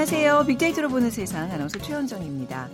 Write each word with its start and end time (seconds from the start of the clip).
안녕하세요. 0.00 0.44
빅데이터로 0.46 0.88
보는 0.88 1.10
세상 1.10 1.52
아나운서 1.52 1.78
최현정입니다. 1.78 2.70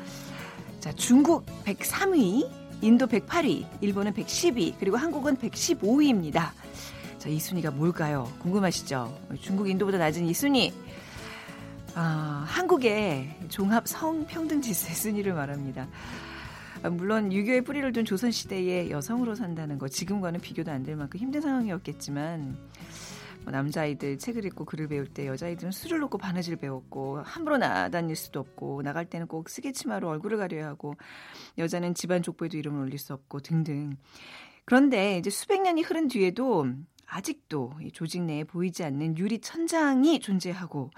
자, 0.78 0.92
중국 0.92 1.44
103위, 1.64 2.48
인도 2.82 3.08
108위, 3.08 3.66
일본은 3.80 4.12
110위, 4.12 4.74
그리고 4.78 4.96
한국은 4.96 5.36
115위입니다. 5.36 6.52
자, 7.18 7.28
이 7.28 7.40
순위가 7.40 7.72
뭘까요? 7.72 8.32
궁금하시죠? 8.38 9.12
중국, 9.40 9.68
인도보다 9.68 9.98
낮은 9.98 10.24
이 10.24 10.32
순위. 10.32 10.72
아, 11.96 12.44
한국의 12.46 13.34
종합 13.48 13.88
성평등 13.88 14.60
지수의 14.62 14.94
순위를 14.94 15.34
말합니다. 15.34 15.88
아, 16.84 16.90
물론 16.90 17.32
유교의 17.32 17.62
뿌리를 17.62 17.90
둔 17.90 18.04
조선시대의 18.04 18.92
여성으로 18.92 19.34
산다는 19.34 19.78
거 19.78 19.88
지금과는 19.88 20.38
비교도 20.38 20.70
안 20.70 20.84
될 20.84 20.94
만큼 20.94 21.18
힘든 21.18 21.40
상황이었겠지만 21.40 22.42
뭐 22.42 22.56
남자아이들 23.50 24.18
책을 24.18 24.44
읽고 24.46 24.64
글을 24.64 24.88
배울 24.88 25.06
때 25.06 25.26
여자아이들은 25.26 25.72
술을 25.72 25.98
놓고 26.00 26.18
바느질 26.18 26.56
배웠고 26.56 27.22
함부로 27.22 27.58
나다닐 27.58 28.16
수도 28.16 28.40
없고 28.40 28.82
나갈 28.82 29.04
때는 29.06 29.26
꼭 29.26 29.48
쓰개치마로 29.48 30.08
얼굴을 30.08 30.38
가려야 30.38 30.66
하고 30.66 30.94
여자는 31.58 31.94
집안 31.94 32.22
족보에도 32.22 32.56
이름을 32.56 32.80
올릴 32.80 32.98
수 32.98 33.12
없고 33.12 33.40
등등. 33.40 33.96
그런데 34.64 35.18
이제 35.18 35.30
수백 35.30 35.62
년이 35.62 35.82
흐른 35.82 36.08
뒤에도 36.08 36.66
아직도 37.06 37.74
조직 37.92 38.22
내에 38.22 38.44
보이지 38.44 38.82
않는 38.84 39.16
유리 39.16 39.40
천장이 39.40 40.18
존재하고 40.20 40.90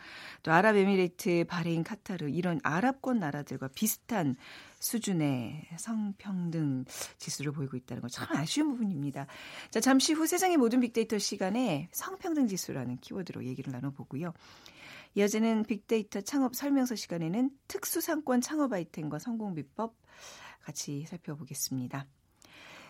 또 0.43 0.53
아랍에미레이트, 0.53 1.45
바레인, 1.47 1.85
카타르 1.85 2.31
이런 2.31 2.61
아랍권 2.63 3.19
나라들과 3.19 3.69
비슷한 3.69 4.37
수준의 4.81 5.69
성평등 5.79 6.85
지수를 7.19 7.53
보이고 7.53 7.77
있다는 7.77 8.01
건 8.01 8.11
참 8.11 8.27
아쉬운 8.31 8.71
부분입니다. 8.71 9.27
자, 9.71 9.81
잠시 9.81 10.13
후 10.13 10.27
세상의 10.27 10.57
모든 10.57 10.81
빅데이터 10.81 11.19
시간에 11.19 11.89
성평등 11.93 12.47
지수라는 12.49 12.99
키워드로 12.99 13.45
얘기를 13.45 13.73
나눠보고요. 13.73 14.33
이어지는 15.15 15.65
빅데이터 15.65 16.21
창업 16.21 16.55
설명서 16.55 16.95
시간에는 16.95 17.51
특수상권 17.69 18.41
창업 18.41 18.73
아이템과 18.73 19.19
성공 19.19 19.55
비법 19.55 19.97
같이 20.61 21.05
살펴보겠습니다. 21.07 22.07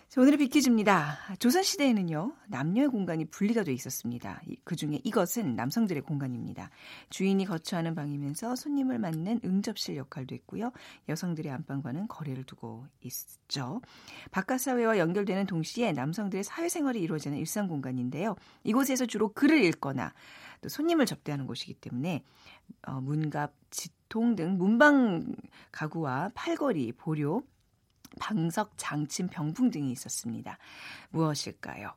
자, 0.08 0.22
오늘의 0.22 0.38
빅퀴즈입니다. 0.38 1.18
조선시대에는요, 1.38 2.32
남녀의 2.46 2.88
공간이 2.88 3.26
분리가 3.26 3.62
돼 3.62 3.74
있었습니다. 3.74 4.40
그 4.64 4.74
중에 4.74 5.00
이것은 5.04 5.54
남성들의 5.54 6.02
공간입니다. 6.02 6.70
주인이 7.10 7.44
거처하는 7.44 7.94
방이면서 7.94 8.56
손님을 8.56 8.98
맞는 9.00 9.42
응접실 9.44 9.96
역할도 9.96 10.34
했고요. 10.34 10.72
여성들의 11.10 11.52
안방과는 11.52 12.08
거리를 12.08 12.42
두고 12.44 12.86
있죠. 13.02 13.82
바깥 14.30 14.62
사회와 14.62 14.96
연결되는 14.96 15.44
동시에 15.44 15.92
남성들의 15.92 16.42
사회생활이 16.42 17.02
이루어지는 17.02 17.36
일상 17.36 17.68
공간인데요. 17.68 18.34
이곳에서 18.64 19.04
주로 19.04 19.34
글을 19.34 19.62
읽거나 19.62 20.14
또 20.62 20.70
손님을 20.70 21.04
접대하는 21.04 21.46
곳이기 21.46 21.74
때문에 21.74 22.24
어, 22.86 23.02
문갑, 23.02 23.52
지통 23.68 24.36
등 24.36 24.56
문방 24.56 25.34
가구와 25.70 26.30
팔걸이, 26.34 26.92
보료, 26.92 27.42
방석, 28.20 28.72
장침, 28.76 29.28
병풍 29.28 29.70
등이 29.70 29.90
있었습니다. 29.92 30.58
무엇일까요? 31.10 31.94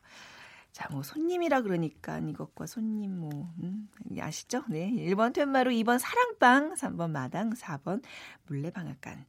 자, 0.71 0.87
뭐 0.89 1.03
손님이라 1.03 1.61
그러니까 1.61 2.19
이것과 2.19 2.65
손님 2.65 3.19
뭐 3.19 3.53
음, 3.61 3.89
아시죠? 4.17 4.63
네. 4.69 4.89
1번 4.91 5.33
퇴마루, 5.33 5.71
2번 5.71 5.99
사랑방, 5.99 6.75
3번 6.75 7.11
마당, 7.11 7.51
4번 7.51 8.01
물레방앗간. 8.47 9.25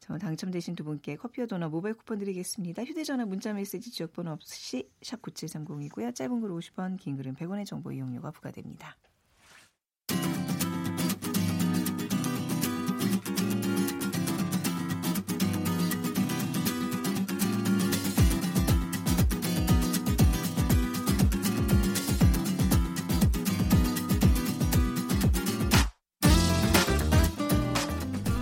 저 0.00 0.18
당첨되신 0.18 0.74
두 0.74 0.84
분께 0.84 1.16
커피와 1.16 1.46
도넛 1.46 1.70
모바일 1.70 1.94
쿠폰 1.94 2.18
드리겠습니다. 2.18 2.84
휴대전화 2.84 3.26
문자 3.26 3.52
메시지 3.52 3.90
지역번호 3.90 4.32
없이 4.32 4.90
샵 5.02 5.20
9730이고요. 5.22 6.14
짧은 6.14 6.40
글 6.40 6.50
50원, 6.50 6.98
긴 6.98 7.16
글은 7.16 7.34
100원의 7.34 7.66
정보 7.66 7.92
이용료가 7.92 8.30
부과됩니다. 8.30 8.96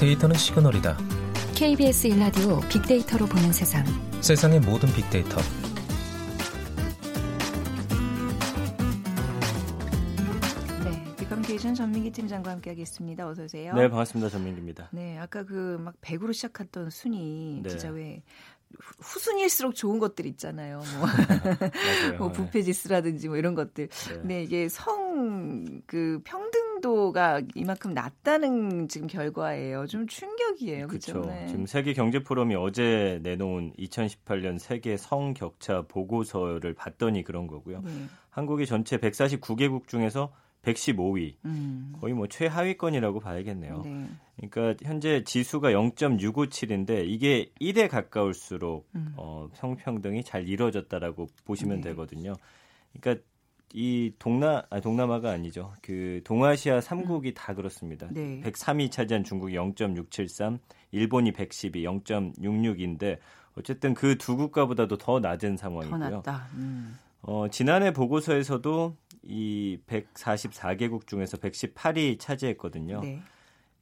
데이터는 0.04 0.36
시그널이다. 0.36 0.98
KBS 1.54 2.08
일라디오 2.08 2.60
빅데이터로 2.68 3.24
보는 3.24 3.54
세상. 3.54 3.82
세상의 4.20 4.60
모든 4.60 4.92
빅데이터. 4.92 5.40
네, 10.84 11.14
비컴케이션 11.16 11.74
전민기 11.74 12.10
팀장과 12.10 12.50
함께하겠습니다. 12.50 13.26
어서 13.26 13.44
오세요. 13.44 13.74
네, 13.74 13.88
반갑습니다. 13.88 14.28
전민기입니다. 14.28 14.88
네, 14.92 15.18
아까 15.18 15.42
그 15.44 15.78
막 15.80 15.94
100으로 16.00 16.32
시작했던 16.32 16.90
순위 16.90 17.60
네. 17.62 17.68
진짜 17.70 17.88
왜 17.90 18.22
후순위일수록 18.98 19.74
좋은 19.74 19.98
것들 19.98 20.26
있잖아요. 20.26 20.82
뭐, 20.98 21.08
뭐 22.18 22.32
부패 22.32 22.62
지수라든지 22.62 23.28
뭐 23.28 23.36
이런 23.36 23.54
것들. 23.54 23.88
네. 23.88 24.14
근데 24.14 24.42
이게 24.42 24.68
성 24.68 25.04
그 25.86 26.20
평등도가 26.24 27.42
이만큼 27.54 27.94
낮다는 27.94 28.88
지금 28.88 29.06
결과예요. 29.06 29.86
좀 29.86 30.06
충격이에요. 30.06 30.88
그렇죠. 30.88 31.20
네. 31.22 31.46
지금 31.46 31.66
세계 31.66 31.92
경제 31.92 32.22
포럼이 32.22 32.54
어제 32.54 33.20
내놓은 33.22 33.72
2018년 33.78 34.58
세계 34.58 34.96
성 34.96 35.34
격차 35.34 35.82
보고서를 35.82 36.74
봤더니 36.74 37.24
그런 37.24 37.46
거고요. 37.46 37.80
네. 37.82 37.90
한국이 38.30 38.66
전체 38.66 38.96
149개국 38.98 39.86
중에서 39.86 40.32
115위. 40.64 41.34
음. 41.44 41.92
거의 42.00 42.14
뭐 42.14 42.26
최하위권이라고 42.26 43.20
봐야겠네요. 43.20 43.82
네. 43.84 44.08
그러니까 44.36 44.84
현재 44.84 45.22
지수가 45.24 45.70
0.657인데 45.70 47.04
이게 47.06 47.50
1에 47.60 47.88
가까울수록 47.88 48.88
음. 48.94 49.14
어, 49.16 49.48
성평등이 49.54 50.24
잘 50.24 50.48
이루어졌다라고 50.48 51.28
보시면 51.44 51.80
네. 51.80 51.90
되거든요. 51.90 52.32
그러니까 52.92 53.24
이 53.72 54.12
동남 54.18 54.62
아 54.70 54.80
동남아가 54.80 55.30
아니죠. 55.30 55.72
그 55.82 56.20
동아시아 56.24 56.78
3국이 56.80 57.26
음. 57.26 57.34
다 57.34 57.54
그렇습니다. 57.54 58.08
네. 58.10 58.40
103위 58.42 58.90
차지한 58.90 59.24
중국이 59.24 59.54
0.673, 59.54 60.58
일본이 60.92 61.32
110위 61.32 61.82
0.66인데 62.04 63.18
어쨌든 63.56 63.94
그 63.94 64.16
두 64.16 64.36
국가보다도 64.36 64.96
더 64.98 65.20
낮은 65.20 65.56
상황이고요. 65.56 66.00
더 66.00 66.10
낮다. 66.10 66.48
음. 66.54 66.96
어, 67.22 67.48
지난해 67.50 67.92
보고서에서도 67.92 68.96
이 69.26 69.78
144개국 69.86 71.06
중에서 71.06 71.36
118위 71.38 72.18
차지했거든요. 72.18 73.00
네. 73.00 73.20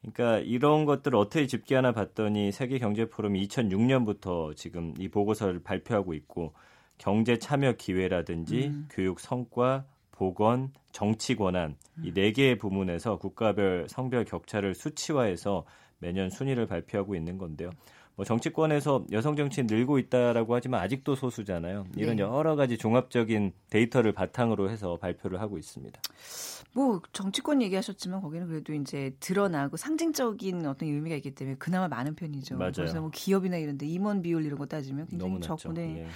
그러니까 0.01 0.39
이런 0.39 0.85
것들을 0.85 1.17
어떻게 1.17 1.47
집계하나 1.47 1.93
봤더니 1.93 2.51
세계 2.51 2.77
경제 2.77 3.05
포럼이 3.05 3.47
2006년부터 3.47 4.55
지금 4.55 4.93
이 4.99 5.07
보고서를 5.07 5.63
발표하고 5.63 6.13
있고 6.13 6.53
경제 6.97 7.37
참여 7.37 7.73
기회라든지 7.73 8.67
음. 8.67 8.87
교육 8.91 9.19
성과, 9.19 9.85
보건, 10.11 10.71
정치 10.91 11.35
권한 11.35 11.75
이 12.03 12.11
네 12.13 12.31
개의 12.31 12.57
부문에서 12.57 13.17
국가별 13.17 13.87
성별 13.89 14.25
격차를 14.25 14.75
수치화해서 14.75 15.65
매년 15.99 16.29
순위를 16.29 16.67
발표하고 16.67 17.15
있는 17.15 17.37
건데요. 17.37 17.69
뭐 18.15 18.25
정치권에서 18.25 19.05
여성 19.11 19.35
정치인 19.35 19.65
늘고 19.67 19.97
있다라고 19.97 20.53
하지만 20.53 20.81
아직도 20.81 21.15
소수잖아요. 21.15 21.85
이런 21.95 22.17
네. 22.17 22.23
여러 22.23 22.55
가지 22.55 22.77
종합적인 22.77 23.53
데이터를 23.69 24.11
바탕으로 24.11 24.69
해서 24.69 24.97
발표를 24.97 25.41
하고 25.41 25.57
있습니다. 25.57 25.99
뭐 26.73 27.01
정치권 27.11 27.61
얘기하셨지만 27.61 28.21
거기는 28.21 28.47
그래도 28.47 28.73
이제 28.73 29.15
드러나고 29.19 29.77
상징적인 29.77 30.65
어떤 30.65 30.89
의미가 30.89 31.15
있기 31.17 31.31
때문에 31.35 31.57
그나마 31.57 31.87
많은 31.87 32.15
편이죠. 32.15 32.57
맞아요. 32.57 32.71
그래서 32.75 33.01
뭐 33.01 33.09
기업이나 33.11 33.57
이런데 33.57 33.85
임원 33.87 34.21
비율 34.21 34.45
이런 34.45 34.57
거 34.57 34.65
따지면 34.65 35.07
굉장히 35.07 35.39
적고 35.39 35.73
네. 35.73 36.03
예. 36.03 36.07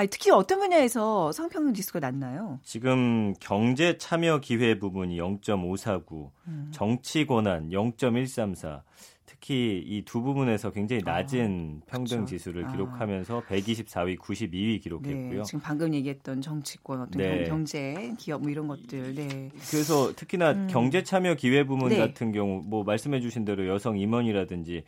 아니, 0.00 0.08
특히 0.08 0.30
어떤 0.30 0.60
분야에서 0.60 1.30
성평등 1.30 1.74
지수가 1.74 2.00
낮나요? 2.00 2.58
지금 2.62 3.34
경제 3.38 3.98
참여 3.98 4.40
기회 4.40 4.78
부분이 4.78 5.18
0.549, 5.18 6.30
음. 6.46 6.68
정치 6.72 7.26
권한 7.26 7.68
0.134, 7.68 8.80
특히 9.26 9.82
이 9.86 10.02
두 10.06 10.22
부분에서 10.22 10.70
굉장히 10.70 11.02
낮은 11.04 11.82
아, 11.82 11.90
평등 11.90 12.18
그렇죠. 12.20 12.30
지수를 12.30 12.64
아. 12.64 12.72
기록하면서 12.72 13.42
124위, 13.46 14.18
92위 14.18 14.80
기록했고요. 14.82 15.38
네, 15.38 15.42
지금 15.42 15.60
방금 15.60 15.92
얘기했던 15.92 16.40
정치권, 16.40 17.02
어떤 17.02 17.20
네. 17.20 17.44
경제, 17.44 18.14
기업 18.18 18.40
뭐 18.40 18.50
이런 18.50 18.68
것들. 18.68 19.14
네. 19.14 19.50
그래서 19.70 20.14
특히나 20.16 20.52
음. 20.52 20.68
경제 20.70 21.02
참여 21.02 21.34
기회 21.34 21.64
부분 21.66 21.90
네. 21.90 21.98
같은 21.98 22.32
경우 22.32 22.62
뭐 22.64 22.84
말씀해 22.84 23.20
주신 23.20 23.44
대로 23.44 23.68
여성 23.68 23.98
임원이라든지 23.98 24.82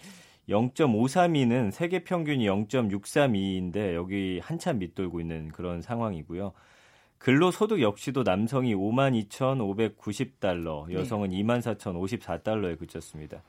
0.532는 0.48 1.70
세계 1.70 2.02
평균이 2.04 2.46
0.632인데 2.46 3.94
여기 3.94 4.40
한참 4.42 4.78
밑돌고 4.78 5.20
있는 5.20 5.48
그런 5.48 5.82
상황이고요. 5.82 6.52
근로소득 7.18 7.80
역시도 7.80 8.24
남성이 8.24 8.74
52,590달러, 8.74 10.92
여성은 10.92 11.30
네. 11.30 11.42
24,054달러에 11.44 12.78
그쳤습니다. 12.78 13.42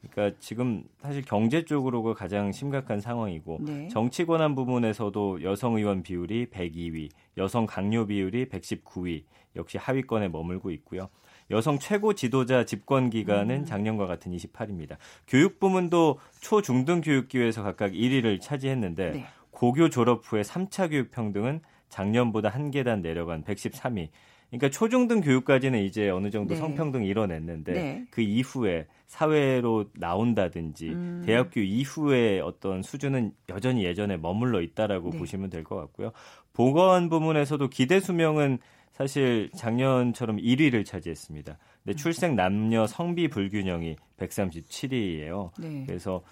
그러니까 0.00 0.38
지금 0.38 0.84
사실 1.00 1.24
경제 1.24 1.64
쪽으로가 1.64 2.14
가장 2.14 2.52
심각한 2.52 3.00
상황이고 3.00 3.58
네. 3.62 3.88
정치 3.88 4.24
권한 4.24 4.54
부분에서도 4.54 5.42
여성 5.42 5.74
의원 5.76 6.04
비율이 6.04 6.50
102위, 6.50 7.10
여성 7.36 7.66
강요 7.66 8.06
비율이 8.06 8.46
119위, 8.46 9.24
역시 9.56 9.78
하위권에 9.78 10.28
머물고 10.28 10.70
있고요. 10.70 11.08
여성 11.50 11.78
최고 11.78 12.12
지도자 12.14 12.64
집권 12.64 13.10
기간은 13.10 13.60
음. 13.60 13.64
작년과 13.64 14.06
같은 14.06 14.32
28입니다. 14.32 14.96
교육 15.26 15.58
부문도 15.58 16.18
초 16.40 16.60
중등 16.62 17.00
교육 17.00 17.28
기회에서 17.28 17.62
각각 17.62 17.92
1위를 17.92 18.40
차지했는데 18.40 19.10
네. 19.12 19.26
고교 19.50 19.88
졸업 19.88 20.22
후에 20.24 20.42
3차 20.42 20.90
교육 20.90 21.10
평등은 21.10 21.60
작년보다 21.88 22.48
한 22.50 22.70
계단 22.70 23.00
내려간 23.00 23.44
113위. 23.44 24.08
그러니까 24.50 24.70
초중등 24.70 25.20
교육까지는 25.20 25.82
이제 25.82 26.08
어느 26.08 26.30
정도 26.30 26.54
네. 26.54 26.60
성평등 26.60 27.04
이뤄냈는데 27.04 27.72
네. 27.72 28.04
그 28.10 28.22
이후에 28.22 28.86
사회로 29.06 29.86
나온다든지 29.94 30.88
음. 30.88 31.22
대학교 31.26 31.60
이후에 31.60 32.40
어떤 32.40 32.82
수준은 32.82 33.32
여전히 33.50 33.84
예전에 33.84 34.16
머물러 34.16 34.62
있다라고 34.62 35.10
네. 35.10 35.18
보시면 35.18 35.50
될 35.50 35.64
것 35.64 35.76
같고요. 35.76 36.12
보건 36.54 37.08
부문에서도 37.10 37.68
기대 37.68 38.00
수명은 38.00 38.58
사실 38.98 39.48
작년처럼 39.54 40.38
1위를 40.38 40.84
차지했습니다. 40.84 41.56
근데 41.84 41.94
음. 41.94 41.96
출생 41.96 42.34
남녀 42.34 42.88
성비 42.88 43.28
불균형이 43.28 43.94
137위예요. 44.18 45.50
그래서 45.86 46.22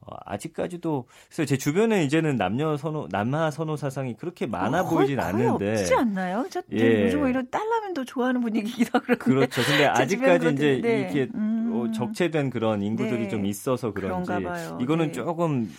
어, 0.00 0.16
아직까지도 0.24 1.06
그래서 1.28 1.44
제 1.44 1.58
주변에 1.58 2.02
이제는 2.04 2.36
남녀 2.36 2.78
선호 2.78 3.08
남하 3.10 3.50
선호 3.50 3.76
사상이 3.76 4.16
그렇게 4.16 4.46
많아 4.46 4.82
어, 4.82 4.88
보이진 4.88 5.16
거의 5.16 5.28
않는데 5.28 5.70
없지 5.72 5.94
않나요? 5.94 6.46
저 6.50 6.62
예. 6.72 7.04
요즘 7.04 7.22
오히려 7.22 7.42
딸라면 7.42 7.92
더 7.92 8.04
좋아하는 8.04 8.40
분위기기도 8.40 9.00
그런데 9.00 9.18
그렇죠. 9.18 9.62
근데 9.62 9.86
아직까지 9.86 10.48
이제 10.52 10.80
네. 10.82 11.00
이렇게 11.00 11.28
음. 11.34 11.92
적체된 11.92 12.48
그런 12.50 12.82
인구들이 12.82 13.24
네. 13.24 13.28
좀 13.28 13.44
있어서 13.44 13.92
그런지 13.92 14.32
이거는 14.80 15.06
네. 15.06 15.12
조금 15.12 15.70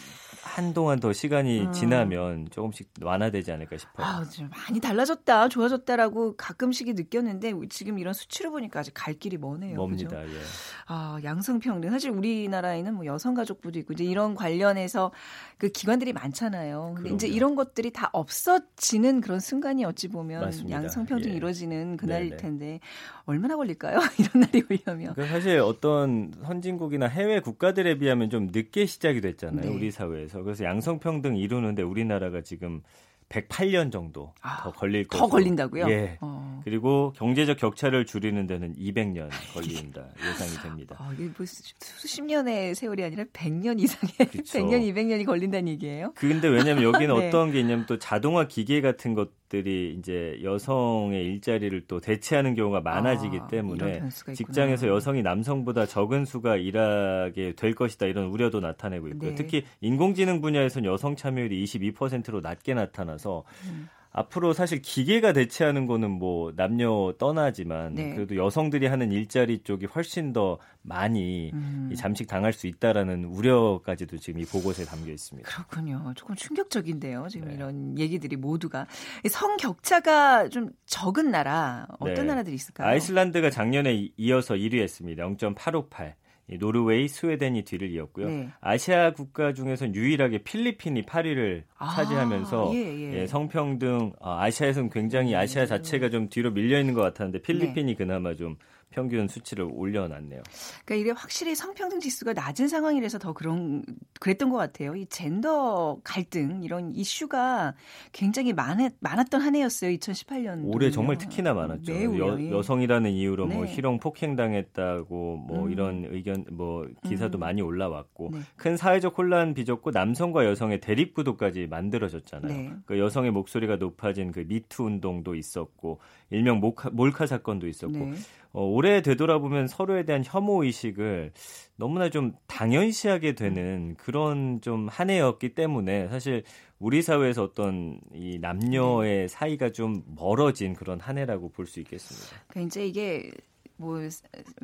한동안 0.45 0.99
더 0.99 1.11
시간이 1.11 1.61
음. 1.61 1.71
지나면 1.73 2.47
조금씩 2.51 2.91
완화되지 3.01 3.51
않을까 3.51 3.77
싶어요. 3.77 4.05
아, 4.05 4.23
좀 4.29 4.49
많이 4.49 4.79
달라졌다, 4.79 5.49
좋아졌다라고 5.49 6.37
가끔씩 6.37 6.93
느꼈는데 6.93 7.53
지금 7.69 7.97
이런 7.97 8.13
수치로 8.13 8.51
보니까 8.51 8.81
아직 8.81 8.93
갈 8.93 9.15
길이 9.15 9.37
머네요. 9.37 9.75
멉니다. 9.75 10.23
예. 10.23 10.39
아, 10.87 11.17
양성평등. 11.23 11.89
사실 11.89 12.11
우리나라에는 12.11 12.93
뭐 12.93 13.05
여성가족부도 13.05 13.79
있고 13.79 13.93
이제 13.93 14.03
이런 14.03 14.35
관련해서 14.35 15.11
그 15.57 15.69
기관들이 15.69 16.11
많잖아요. 16.13 16.93
근데 16.95 17.01
그럼요. 17.03 17.15
이제 17.15 17.27
이런 17.27 17.55
것들이 17.55 17.91
다 17.91 18.09
없어지는 18.11 19.21
그런 19.21 19.39
순간이 19.39 19.85
어찌 19.85 20.09
보면 20.09 20.41
맞습니다. 20.41 20.83
양성평등이 20.83 21.33
예. 21.33 21.37
이루어지는 21.37 21.97
그날일 21.97 22.29
네네. 22.31 22.41
텐데 22.41 22.79
얼마나 23.25 23.55
걸릴까요? 23.55 23.99
이런 24.19 24.41
날이 24.41 24.63
오려면. 24.69 25.13
그러니까 25.13 25.33
사실 25.33 25.59
어떤 25.59 26.33
선진국이나 26.43 27.07
해외 27.07 27.39
국가들에 27.39 27.97
비하면 27.97 28.29
좀 28.29 28.49
늦게 28.51 28.85
시작이 28.85 29.21
됐잖아요. 29.21 29.69
네. 29.69 29.75
우리 29.75 29.91
사회에서. 29.91 30.43
그래서 30.43 30.65
양성평등 30.65 31.37
이루는데 31.37 31.83
우리나라가 31.83 32.41
지금 32.41 32.81
108년 33.29 33.91
정도 33.91 34.33
아, 34.41 34.61
더 34.63 34.71
걸릴 34.71 35.07
거더 35.07 35.27
걸린다고요? 35.27 35.89
예. 35.89 36.17
어. 36.21 36.61
그리고 36.63 37.11
경제적 37.15 37.57
격차를 37.57 38.05
줄이는 38.05 38.47
데는 38.47 38.75
200년 38.75 39.29
걸린다 39.53 40.05
예상이 40.19 40.51
됩니다. 40.63 40.95
아, 40.99 41.11
이게 41.13 41.25
뭐 41.35 41.45
수십 41.45 42.21
년의 42.23 42.75
세월이 42.75 43.03
아니라 43.03 43.23
100년 43.25 43.79
이상의 43.79 44.29
그쵸. 44.31 44.59
100년, 44.59 44.81
200년이 44.93 45.25
걸린다는 45.25 45.67
얘기예요? 45.69 46.13
근데 46.15 46.47
왜냐면 46.47 46.83
여기는 46.83 47.15
네. 47.17 47.27
어떤 47.27 47.51
게 47.51 47.59
있냐면 47.59 47.85
또 47.87 47.97
자동화 47.97 48.47
기계 48.47 48.81
같은 48.81 49.13
것 49.13 49.29
들이 49.55 49.95
이제 49.97 50.37
여성의 50.43 51.23
일자리를 51.23 51.87
또 51.87 51.99
대체하는 51.99 52.55
경우가 52.55 52.81
많아지기 52.81 53.39
아, 53.39 53.47
때문에 53.47 54.09
직장에서 54.33 54.87
여성이 54.87 55.21
남성보다 55.21 55.85
적은 55.85 56.25
수가 56.25 56.57
일하게 56.57 57.53
될 57.55 57.73
것이다 57.73 58.07
이런 58.07 58.25
우려도 58.25 58.59
나타내고 58.59 59.07
있고요. 59.09 59.29
네. 59.29 59.35
특히 59.35 59.63
인공지능 59.79 60.41
분야에서는 60.41 60.89
여성 60.89 61.15
참여율이 61.15 61.63
22%로 61.63 62.41
낮게 62.41 62.73
나타나서 62.73 63.43
음. 63.69 63.87
앞으로 64.17 64.53
사실 64.53 64.81
기계가 64.81 65.33
대체하는 65.33 65.87
거는 65.87 66.09
뭐 66.09 66.53
남녀 66.55 67.13
떠나지만 67.17 67.95
네. 67.95 68.15
그래도 68.15 68.37
여성들이 68.37 68.87
하는 68.87 69.11
일자리 69.11 69.59
쪽이 69.59 69.87
훨씬 69.87 70.31
더 70.31 70.57
많이 70.83 71.51
음. 71.53 71.93
잠식 71.97 72.25
당할 72.25 72.53
수 72.53 72.67
있다라는 72.67 73.25
우려까지도 73.25 74.17
지금 74.17 74.39
이 74.39 74.45
보고서에 74.45 74.85
담겨 74.85 75.11
있습니다. 75.11 75.49
그렇군요. 75.49 76.13
조금 76.15 76.33
충격적인데요. 76.35 77.27
지금 77.29 77.49
네. 77.49 77.55
이런 77.55 77.99
얘기들이 77.99 78.37
모두가 78.37 78.87
성 79.29 79.57
격차가 79.57 80.47
좀 80.47 80.69
적은 80.85 81.29
나라 81.29 81.85
어떤 81.99 82.13
네. 82.13 82.23
나라들이 82.23 82.55
있을까요? 82.55 82.87
아이슬란드가 82.87 83.49
작년에 83.49 84.11
이어서 84.15 84.53
1위했습니다. 84.55 85.37
0.858. 85.37 86.13
노르웨이, 86.59 87.07
스웨덴이 87.07 87.63
뒤를 87.63 87.89
이었고요. 87.91 88.27
네. 88.27 88.49
아시아 88.61 89.13
국가 89.13 89.53
중에서는 89.53 89.95
유일하게 89.95 90.39
필리핀이 90.39 91.03
8위를 91.03 91.63
아, 91.77 91.95
차지하면서 91.95 92.71
예, 92.75 92.79
예. 92.79 93.13
예, 93.21 93.27
성평등 93.27 94.13
아, 94.21 94.43
아시아에서는 94.43 94.89
굉장히 94.91 95.33
음, 95.33 95.39
아시아 95.39 95.65
자체가 95.65 96.09
좀 96.09 96.29
뒤로 96.29 96.51
밀려 96.51 96.79
있는 96.79 96.93
것 96.93 97.01
같았는데 97.01 97.41
필리핀이 97.41 97.93
네. 97.93 97.95
그나마 97.95 98.35
좀 98.35 98.57
평균 98.95 99.27
수치를 99.27 99.67
올려놨네요. 99.69 100.41
그러니까 100.85 100.95
이게 100.95 101.11
확실히 101.11 101.53
성평등 101.53 101.99
지수가 101.99 102.31
낮은 102.31 102.69
상황이라서 102.69 103.19
더 103.19 103.33
그런 103.33 103.83
그랬던 104.21 104.49
것 104.49 104.55
같아요. 104.55 104.95
이 104.95 105.05
젠더 105.07 105.99
갈등 106.01 106.63
이런 106.63 106.95
이슈가 106.95 107.75
굉장히 108.13 108.53
많았, 108.53 108.93
많았던 109.01 109.41
한 109.41 109.55
해였어요. 109.55 109.91
2018년. 109.91 110.73
올해 110.73 110.89
정말 110.91 111.17
특히나 111.17 111.53
많았죠. 111.53 111.91
매우, 111.91 112.17
여, 112.19 112.39
예. 112.39 112.49
여성이라는 112.51 113.11
이유로 113.11 113.47
뭐 113.47 113.49
네. 113.49 113.55
뭐 113.57 113.67
실형 113.67 113.99
폭행당했다고 113.99 115.37
뭐 115.45 115.65
음. 115.65 115.71
이런 115.71 116.05
의견 116.09 116.45
뭐 116.49 116.87
기사도 117.03 117.37
음. 117.37 117.39
많이 117.39 117.61
올라왔고 117.61 118.29
네. 118.31 118.39
큰 118.55 118.77
사회적 118.77 119.17
혼란 119.17 119.53
빚었고 119.53 119.91
남성과 119.91 120.45
여성의 120.45 120.79
대립 120.79 121.13
구도까지 121.13 121.67
만들어졌잖아요. 121.67 122.53
네. 122.53 122.73
그 122.85 122.97
여성의 122.97 123.31
목소리가 123.31 123.75
높아진 123.75 124.31
그 124.31 124.45
미투 124.47 124.83
운동도 124.85 125.35
있었고 125.35 125.99
일명 126.29 126.59
몰카, 126.59 126.89
몰카 126.91 127.27
사건도 127.27 127.67
있었고 127.67 127.97
네. 127.97 128.13
어, 128.51 128.63
올해 128.63 129.01
되돌아보면 129.01 129.67
서로에 129.67 130.05
대한 130.05 130.23
혐오 130.25 130.63
의식을 130.63 131.33
너무나 131.75 132.09
좀 132.09 132.33
당연시하게 132.47 133.35
되는 133.35 133.95
그런 133.95 134.61
좀 134.61 134.87
한 134.89 135.09
해였기 135.09 135.55
때문에 135.55 136.07
사실 136.07 136.43
우리 136.79 137.01
사회에서 137.01 137.43
어떤 137.43 137.99
이 138.13 138.37
남녀의 138.39 139.17
네. 139.21 139.27
사이가 139.27 139.71
좀 139.71 140.03
멀어진 140.15 140.73
그런 140.73 140.99
한 140.99 141.17
해라고 141.17 141.49
볼 141.49 141.67
수 141.67 141.79
있겠습니다. 141.81 142.43
그러니까 142.47 142.67
이제 142.67 142.85
이게 142.87 143.31
뭐 143.77 143.99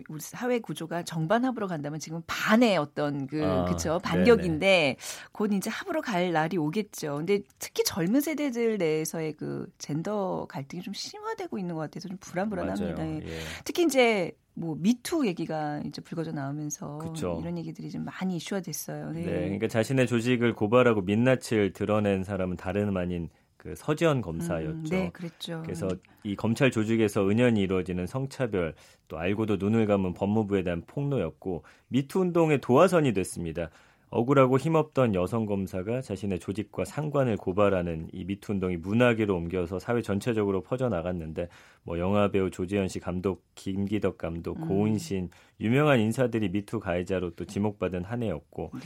우리 0.08 0.20
사회 0.22 0.60
구조가 0.60 1.04
정반 1.04 1.44
합으로 1.44 1.68
간다면 1.68 2.00
지금 2.00 2.22
반의 2.28 2.78
어떤 2.78 3.28
그 3.28 3.44
아, 3.44 3.66
그쵸 3.66 4.00
반격인데 4.04 4.60
네네. 4.60 4.98
곧 5.32 5.54
이제 5.54 5.70
합으로 5.70 6.02
갈 6.02 6.32
날이 6.32 6.58
오겠죠. 6.58 7.18
근데 7.18 7.42
특히 7.60 7.84
젊은 7.84 8.22
세대들 8.22 8.78
내에서의 8.78 9.34
그 9.34 9.68
젠더 9.78 10.46
갈등이 10.50 10.82
좀 10.82 10.94
심화되고 10.94 11.58
있는 11.58 11.76
것 11.76 11.82
같아서 11.82 12.08
좀 12.08 12.18
불안불안합니다. 12.20 13.08
예. 13.08 13.16
예. 13.18 13.40
특히 13.66 13.84
이제 13.84 14.32
뭐 14.54 14.76
미투 14.78 15.26
얘기가 15.28 15.82
이제 15.86 16.02
불거져 16.02 16.32
나오면서 16.32 16.98
그쵸. 17.00 17.38
이런 17.42 17.58
얘기들이 17.58 17.90
좀 17.90 18.06
많이 18.06 18.36
이슈화 18.38 18.62
됐어요. 18.62 19.12
네. 19.12 19.22
네. 19.22 19.32
그러니까 19.44 19.68
자신의 19.68 20.08
조직을 20.08 20.54
고발하고 20.54 21.02
민낯을 21.02 21.74
드러낸 21.74 22.24
사람은 22.24 22.58
다른 22.58 22.96
아닌 22.98 23.30
그 23.62 23.76
서지현 23.76 24.22
검사였죠. 24.22 24.72
음, 24.72 24.84
네, 24.90 25.10
그랬죠. 25.14 25.62
그래서 25.64 25.88
이 26.24 26.36
검찰 26.36 26.72
조직에서 26.72 27.30
은연히 27.30 27.62
이루어지는 27.62 28.08
성차별 28.08 28.74
또 29.08 29.20
알고도 29.20 29.58
눈을 29.58 29.86
감은 29.86 30.16
법무부에 30.16 30.64
대한 30.64 30.82
폭로였고 30.88 31.62
미투 31.90 32.22
운동의 32.22 32.60
도화선이 32.60 33.14
됐습니다. 33.14 33.70
억울하고 34.10 34.58
힘없던 34.58 35.14
여성 35.14 35.46
검사가 35.46 36.02
자신의 36.02 36.40
조직과 36.40 36.86
상관을 36.86 37.38
고발하는 37.38 38.08
이 38.12 38.26
미투 38.26 38.54
운동이 38.54 38.78
문화계로 38.78 39.36
옮겨서 39.36 39.78
사회 39.78 40.02
전체적으로 40.02 40.64
퍼져 40.64 40.90
나갔는데 40.90 41.48
뭐 41.84 42.00
영화 42.00 42.32
배우 42.32 42.50
조재현 42.50 42.88
씨 42.88 43.00
감독, 43.00 43.44
김기덕 43.54 44.18
감독, 44.18 44.58
음. 44.58 44.68
고은 44.68 45.02
시인 45.02 45.30
유명한 45.60 46.00
인사들이 46.00 46.50
미투 46.50 46.80
가해자로 46.80 47.36
또 47.36 47.46
지목받은 47.46 48.06
한 48.06 48.24
해였고 48.24 48.72
네. 48.74 48.80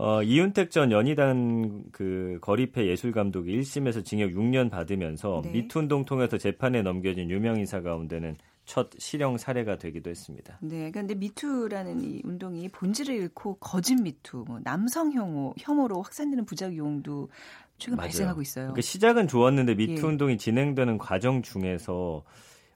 어, 0.00 0.22
이윤택 0.22 0.70
전 0.70 0.92
연희단 0.92 1.86
그 1.90 2.38
거리패 2.40 2.86
예술 2.86 3.10
감독이 3.10 3.58
1심에서 3.58 4.04
징역 4.04 4.30
6년 4.30 4.70
받으면서 4.70 5.40
네. 5.44 5.50
미투 5.50 5.80
운동 5.80 6.04
통해서 6.04 6.38
재판에 6.38 6.82
넘겨진 6.82 7.28
유명 7.30 7.58
인사 7.58 7.82
가운데는 7.82 8.36
첫 8.64 8.90
실형 8.98 9.38
사례가 9.38 9.76
되기도 9.78 10.08
했습니다. 10.08 10.58
네, 10.60 10.92
그런데 10.92 11.16
미투라는 11.16 12.00
이 12.00 12.20
운동이 12.22 12.68
본질을 12.68 13.12
잃고 13.12 13.56
거짓 13.56 13.96
미투, 13.96 14.44
뭐 14.46 14.60
남성 14.62 15.10
혐오, 15.10 15.54
혐오로 15.58 16.00
확산되는 16.02 16.44
부작용도 16.44 17.28
최근 17.78 17.96
맞아요. 17.96 18.06
발생하고 18.06 18.42
있어요. 18.42 18.64
그러니까 18.66 18.82
시작은 18.82 19.26
좋았는데 19.26 19.74
미투 19.74 20.02
예. 20.02 20.06
운동이 20.06 20.38
진행되는 20.38 20.98
과정 20.98 21.42
중에서 21.42 22.22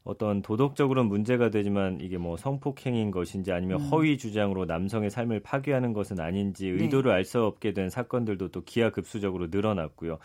어떤 0.05 0.43
도덕적으로는 0.43 1.09
문제가 1.09 1.51
되지만 1.51 2.01
이게 2.01 2.19
뭐 2.19 2.37
성폭행인 2.37 3.11
것인지 3.11 3.53
아니면 3.53 3.81
음. 3.81 3.87
허위 3.87 4.19
주장으로 4.19 4.65
남성의 4.65 5.11
삶을 5.11 5.41
파괴하는 5.41 5.93
것은 5.93 6.19
아닌지 6.19 6.71
네. 6.71 6.83
의도를 6.83 7.11
네. 7.11 7.17
알수 7.17 7.43
없게 7.45 7.73
된 7.73 7.89
사건들도 7.89 8.49
또 8.49 8.63
기하급수적으로 8.65 9.49
늘어났고요. 9.51 10.19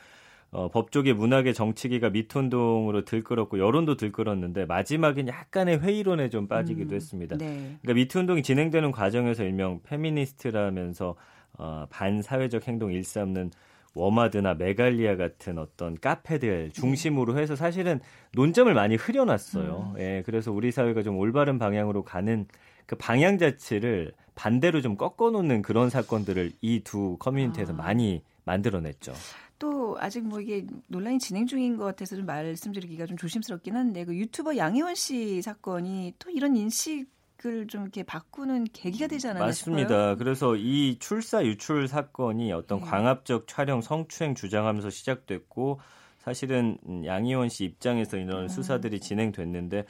어, 0.49 0.69
법조계 0.69 1.13
문학의 1.13 1.53
정치기가 1.53 2.09
미투운동으로 2.09 3.03
들끓었고 3.03 3.59
여론도 3.59 3.97
들끓었는데 3.97 4.65
마지막엔 4.65 5.27
약간의 5.27 5.81
회의론에 5.81 6.29
좀 6.29 6.47
빠지기도 6.47 6.91
음, 6.91 6.95
했습니다. 6.95 7.37
네. 7.37 7.77
그러니까 7.81 7.93
미투운동이 7.93 8.43
진행되는 8.43 8.91
과정에서 8.91 9.43
일명 9.43 9.81
페미니스트라면서 9.83 11.15
어, 11.57 11.85
반사회적 11.89 12.67
행동 12.67 12.93
일삼는 12.93 13.51
워마드나 13.97 14.53
메갈리아 14.53 15.15
같은 15.17 15.57
어떤 15.57 15.99
카페들 15.99 16.71
중심으로 16.73 17.37
해서 17.37 17.55
사실은 17.55 17.99
논점을 18.33 18.73
많이 18.73 18.95
흐려놨어요. 18.95 19.93
음. 19.95 19.99
예, 19.99 20.23
그래서 20.25 20.51
우리 20.51 20.71
사회가 20.71 21.03
좀 21.03 21.17
올바른 21.17 21.59
방향으로 21.59 22.03
가는 22.03 22.45
그 22.85 22.95
방향 22.95 23.37
자체를 23.37 24.13
반대로 24.35 24.81
좀 24.81 24.95
꺾어놓는 24.97 25.61
그런 25.61 25.89
사건들을 25.89 26.53
이 26.61 26.81
두 26.83 27.17
커뮤니티에서 27.17 27.73
아. 27.73 27.75
많이 27.75 28.21
만들어냈죠. 28.45 29.13
또 29.59 29.97
아직 29.99 30.23
뭐 30.25 30.39
이게 30.39 30.65
논란이 30.87 31.17
진행 31.19 31.47
중인 31.47 31.77
것 31.77 31.83
같아서 31.85 32.15
좀 32.15 32.25
말씀드리기가 32.27 33.07
좀 33.07 33.17
조심스럽긴 33.17 33.75
한데 33.75 34.05
그 34.05 34.15
유튜버 34.15 34.55
양혜원 34.55 34.93
씨 34.95 35.41
사건이 35.41 36.13
또 36.19 36.29
이런 36.29 36.55
인식 36.55 37.07
을 37.45 37.67
좀 37.67 37.83
이렇게 37.83 38.03
바꾸는 38.03 38.65
계기가 38.73 39.07
되지 39.07 39.27
않았나 39.27 39.45
맞습니다. 39.45 39.87
싶어요. 39.89 40.17
그래서 40.17 40.55
이 40.55 40.97
출사 40.99 41.45
유출 41.45 41.87
사건이 41.87 42.51
어떤 42.51 42.79
네. 42.79 42.85
광합적 42.85 43.47
촬영 43.47 43.81
성추행 43.81 44.35
주장하면서 44.35 44.89
시작됐고 44.89 45.79
사실은 46.19 46.77
양희원 47.05 47.49
씨 47.49 47.63
입장에서 47.65 48.17
이런 48.17 48.43
음. 48.43 48.47
수사들이 48.47 48.99
진행됐는데 48.99 49.85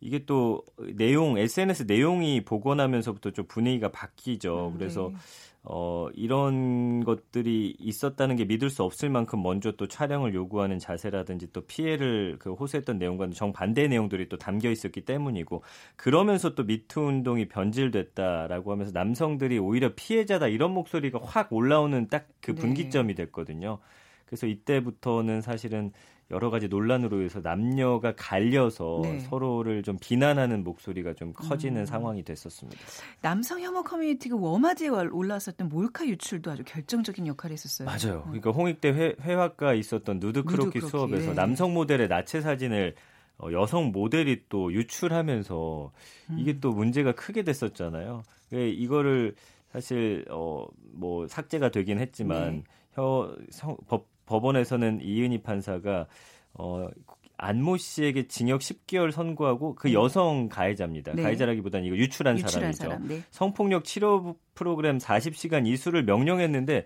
이게 0.00 0.24
또 0.24 0.62
내용 0.96 1.38
SNS 1.38 1.84
내용이 1.84 2.44
복원하면서부터 2.44 3.30
좀 3.30 3.46
분위기가 3.46 3.90
바뀌죠. 3.90 4.68
음, 4.72 4.78
그래서 4.78 5.10
네. 5.12 5.18
어, 5.66 6.08
이런 6.12 7.04
것들이 7.04 7.74
있었다는 7.78 8.36
게 8.36 8.44
믿을 8.44 8.68
수 8.68 8.82
없을 8.82 9.08
만큼 9.08 9.42
먼저 9.42 9.72
또 9.72 9.88
촬영을 9.88 10.34
요구하는 10.34 10.78
자세라든지 10.78 11.52
또 11.54 11.62
피해를 11.62 12.36
그 12.38 12.52
호소했던 12.52 12.98
내용과는 12.98 13.32
정반대의 13.32 13.88
내용들이 13.88 14.28
또 14.28 14.36
담겨 14.36 14.70
있었기 14.70 15.06
때문이고 15.06 15.62
그러면서 15.96 16.54
또 16.54 16.64
미투 16.64 17.00
운동이 17.00 17.48
변질됐다라고 17.48 18.72
하면서 18.72 18.92
남성들이 18.92 19.58
오히려 19.58 19.94
피해자다 19.94 20.48
이런 20.48 20.72
목소리가 20.72 21.20
확 21.22 21.50
올라오는 21.50 22.08
딱 22.08 22.34
그 22.34 22.54
네. 22.54 22.60
분기점이 22.60 23.14
됐거든요. 23.14 23.78
그래서 24.26 24.46
이때부터는 24.46 25.40
사실은 25.40 25.92
여러 26.30 26.50
가지 26.50 26.68
논란으로 26.68 27.22
해서 27.22 27.40
남녀가 27.40 28.14
갈려서 28.16 29.00
네. 29.02 29.20
서로를 29.20 29.82
좀 29.82 29.98
비난하는 30.00 30.64
목소리가 30.64 31.14
좀 31.14 31.32
커지는 31.32 31.82
음. 31.82 31.86
상황이 31.86 32.22
됐었습니다. 32.22 32.80
남성 33.20 33.60
혐오 33.60 33.82
커뮤니티인 33.82 34.36
워마드에 34.36 34.88
올라왔었던 34.88 35.68
몰카 35.68 36.06
유출도 36.06 36.50
아주 36.50 36.62
결정적인 36.64 37.26
역할을 37.26 37.52
했었어요. 37.52 37.86
맞아요. 37.86 38.22
음. 38.26 38.40
그러니까 38.40 38.50
홍익대 38.50 38.88
회, 38.88 39.14
회화과 39.20 39.74
있었던 39.74 40.18
누드 40.18 40.44
크로키 40.44 40.80
수업에서 40.80 41.28
네. 41.28 41.34
남성 41.34 41.74
모델의 41.74 42.08
나체 42.08 42.40
사진을 42.40 42.94
어, 43.38 43.48
여성 43.52 43.92
모델이 43.92 44.44
또 44.48 44.72
유출하면서 44.72 45.92
음. 46.30 46.38
이게 46.38 46.60
또 46.60 46.72
문제가 46.72 47.12
크게 47.12 47.42
됐었잖아요. 47.42 48.22
이거를 48.52 49.34
사실 49.72 50.24
어 50.30 50.66
뭐 50.94 51.26
삭제가 51.26 51.70
되긴 51.70 51.98
했지만 51.98 52.56
네. 52.56 52.64
혀, 52.92 53.36
성, 53.50 53.76
법 53.88 54.06
법원에서는 54.26 55.00
이은희 55.02 55.42
판사가 55.42 56.06
어 56.54 56.88
안모 57.36 57.76
씨에게 57.78 58.28
징역 58.28 58.60
10개월 58.60 59.10
선고하고 59.10 59.74
그 59.74 59.88
네. 59.88 59.94
여성 59.94 60.48
가해자입니다. 60.48 61.12
네. 61.14 61.22
가해자라기보다는 61.22 61.86
이거 61.86 61.96
유출한, 61.96 62.36
유출한 62.38 62.72
사람이죠. 62.72 62.82
사람, 62.84 63.08
네. 63.08 63.22
성폭력 63.30 63.84
치료 63.84 64.36
프로그램 64.54 64.98
40시간 64.98 65.66
이수를 65.66 66.04
명령했는데 66.04 66.84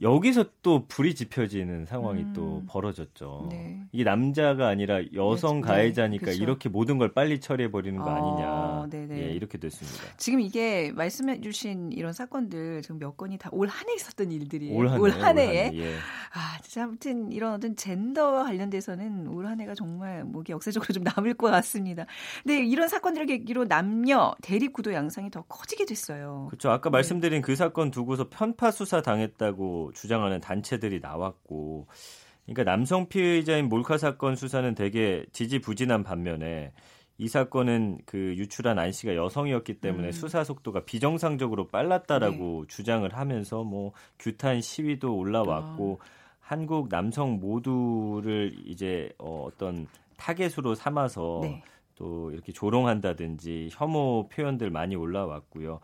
여기서 0.00 0.44
또 0.62 0.86
불이 0.86 1.16
지펴지는 1.16 1.84
상황이 1.84 2.22
음. 2.22 2.32
또 2.32 2.62
벌어졌죠. 2.68 3.48
네. 3.50 3.80
이게 3.90 4.04
남자가 4.04 4.68
아니라 4.68 5.00
여성 5.14 5.60
네, 5.60 5.66
가해자니까 5.66 6.26
네, 6.26 6.36
이렇게 6.36 6.68
모든 6.68 6.98
걸 6.98 7.12
빨리 7.12 7.40
처리해 7.40 7.72
버리는 7.72 7.98
거 7.98 8.08
아 8.08 8.20
니냐. 8.20 8.86
이렇게 9.38 9.56
됐습니다. 9.58 10.14
지금 10.18 10.40
이게 10.40 10.92
말씀해 10.92 11.40
주신 11.40 11.90
이런 11.92 12.12
사건들 12.12 12.82
지금 12.82 12.98
몇 12.98 13.16
건이 13.16 13.38
다 13.38 13.48
올 13.52 13.66
한해 13.68 13.94
있었던 13.94 14.30
일들이 14.30 14.70
올한 14.72 15.38
해. 15.38 15.70
예. 15.74 15.94
아, 16.34 16.58
진짜 16.62 16.84
아무튼 16.84 17.32
이런 17.32 17.54
어떤 17.54 17.74
젠더와 17.74 18.44
관련돼서는 18.44 19.26
올 19.28 19.46
한 19.46 19.60
해가 19.60 19.74
정말 19.74 20.24
뭐 20.24 20.42
역사적으로 20.48 20.92
좀 20.92 21.02
남을 21.04 21.34
것 21.34 21.50
같습니다. 21.50 22.04
근데 22.44 22.64
이런 22.64 22.88
사건들을 22.88 23.26
계기로 23.26 23.64
남녀 23.64 24.34
대립 24.42 24.74
구도 24.74 24.92
양상이 24.92 25.30
더 25.30 25.42
커지게 25.42 25.86
됐어요. 25.86 26.46
그렇죠. 26.50 26.70
아까 26.70 26.90
네. 26.90 26.98
말씀드린 26.98 27.40
그 27.40 27.56
사건 27.56 27.90
두고서 27.90 28.28
편파 28.28 28.70
수사 28.70 29.00
당했다고 29.00 29.92
주장하는 29.94 30.40
단체들이 30.40 31.00
나왔고 31.00 31.86
그러니까 32.44 32.64
남성 32.64 33.08
피해자인 33.08 33.68
몰카 33.68 33.98
사건 33.98 34.36
수사는 34.36 34.74
되게 34.74 35.24
지지부진한 35.32 36.02
반면에 36.02 36.72
이 37.18 37.26
사건은 37.26 37.98
그 38.06 38.16
유출한 38.36 38.78
안 38.78 38.92
씨가 38.92 39.16
여성이었기 39.16 39.80
때문에 39.80 40.08
음. 40.08 40.12
수사 40.12 40.44
속도가 40.44 40.84
비정상적으로 40.84 41.66
빨랐다라고 41.66 42.62
네. 42.62 42.68
주장을 42.68 43.12
하면서 43.12 43.64
뭐 43.64 43.92
규탄 44.20 44.60
시위도 44.60 45.16
올라왔고 45.16 45.98
아. 46.00 46.04
한국 46.40 46.88
남성 46.88 47.40
모두를 47.40 48.52
이제 48.64 49.10
어, 49.18 49.46
어떤 49.46 49.88
타겟으로 50.16 50.76
삼아서 50.76 51.40
네. 51.42 51.62
또 51.96 52.30
이렇게 52.30 52.52
조롱한다든지 52.52 53.70
혐오 53.72 54.28
표현들 54.28 54.70
많이 54.70 54.94
올라왔고요. 54.94 55.80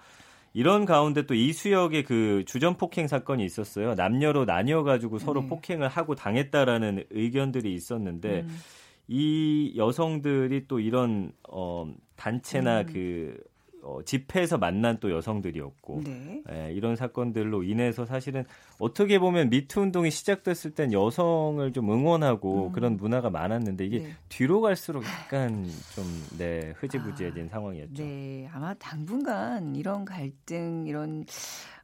이런 0.53 0.85
가운데 0.85 1.27
또 1.27 1.35
이수역의 1.35 2.05
그 2.05 2.45
주전 2.47 2.77
폭행 2.77 3.09
사건이 3.09 3.45
있었어요. 3.45 3.95
남녀로 3.95 4.45
나뉘어 4.45 4.85
가지고 4.85 5.19
서로 5.19 5.43
네. 5.43 5.49
폭행을 5.49 5.89
하고 5.89 6.15
당했다라는 6.15 7.07
의견들이 7.11 7.75
있었는데 7.75 8.43
음. 8.43 8.59
이 9.09 9.75
여성들이 9.77 10.67
또 10.69 10.81
이런 10.81 11.33
어 11.49 11.93
단체나 12.17 12.83
음. 12.83 12.87
그 12.87 13.37
어, 13.85 14.03
집회에서 14.03 14.57
만난 14.57 14.99
또 14.99 15.11
여성들이었고 15.11 16.01
네. 16.05 16.43
예, 16.51 16.73
이런 16.73 16.97
사건들로 16.97 17.65
인해서 17.65 18.07
사실은 18.07 18.45
어떻게 18.79 19.19
보면 19.19 19.51
미투 19.51 19.83
운동이 19.83 20.11
시작됐을 20.11 20.71
땐 20.71 20.93
여성을 20.93 21.71
좀 21.73 21.93
응원하고 21.93 22.69
음. 22.69 22.73
그런 22.73 22.97
문화가 22.97 23.29
많았는데 23.29 23.85
이게 23.85 23.99
네. 23.99 24.15
뒤로 24.31 24.63
갈수록 24.63 25.05
약간 25.05 25.67
좀 25.95 26.05
네, 26.39 26.73
흐지부지해진 26.79 27.45
아, 27.45 27.49
상황이었죠. 27.49 28.03
네, 28.03 28.49
아마 28.53 28.73
당분간 28.75 29.77
이런 29.77 30.07
갈등 30.07 30.87
이런 30.87 31.27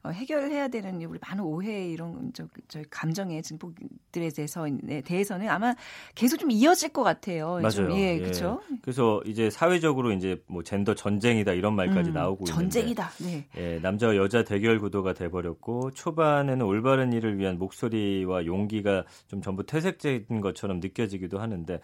어, 0.03 0.09
해결해야 0.09 0.69
되는 0.69 1.03
우리 1.03 1.19
많은 1.21 1.45
오해 1.45 1.89
이런 1.91 2.33
저, 2.33 2.47
저 2.69 2.83
감정의 2.91 3.43
증폭들에 3.43 4.31
대해서 4.35 4.67
네, 4.83 5.03
대해서는 5.03 5.49
아마 5.49 5.75
계속 6.15 6.39
좀 6.39 6.51
이어질 6.51 6.89
것 6.91 7.03
같아요. 7.03 7.55
맞아요. 7.57 7.71
좀, 7.71 7.93
예, 7.93 8.15
예. 8.15 8.19
그렇죠. 8.19 8.63
그래서 8.81 9.21
이제 9.27 9.51
사회적으로 9.51 10.13
이제 10.13 10.43
뭐 10.47 10.63
젠더 10.63 10.95
전쟁이다 10.95 11.53
이런 11.53 11.75
말까지 11.75 12.11
음, 12.11 12.15
나오고 12.15 12.47
전쟁이다. 12.47 13.11
있는데 13.21 13.47
네. 13.55 13.75
예, 13.75 13.79
남자와 13.81 14.17
여자 14.17 14.43
대결 14.43 14.81
구도가 14.81 15.13
돼 15.13 15.29
버렸고 15.29 15.91
초반에는 15.91 16.63
올바른 16.65 17.13
일을 17.13 17.39
위한 17.39 17.59
목소리와 17.59 18.47
용기가 18.47 19.05
좀 19.27 19.43
전부 19.43 19.65
퇴색된 19.67 20.41
것처럼 20.41 20.81
느껴지기도 20.81 21.41
하는데 21.41 21.79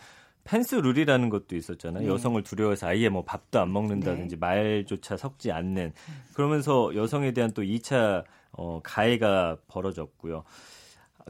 펜스 0.47 0.77
룰이라는 0.77 1.29
것도 1.29 1.57
있었잖아요. 1.57 2.05
네. 2.05 2.09
여성을 2.09 2.43
두려워해서 2.43 2.87
아예 2.89 3.09
뭐 3.09 3.25
밥도 3.25 3.61
안 3.61 3.73
먹는다든지 3.73 4.37
네. 4.37 4.39
말조차 4.39 5.17
섞지 5.17 5.53
않는 5.53 5.93
그러면서 6.35 6.95
여성에 6.95 7.33
대한 7.33 7.53
또 7.53 7.63
2차 7.63 8.25
어, 8.53 8.81
가해가 8.83 9.59
벌어졌고요. 9.69 10.45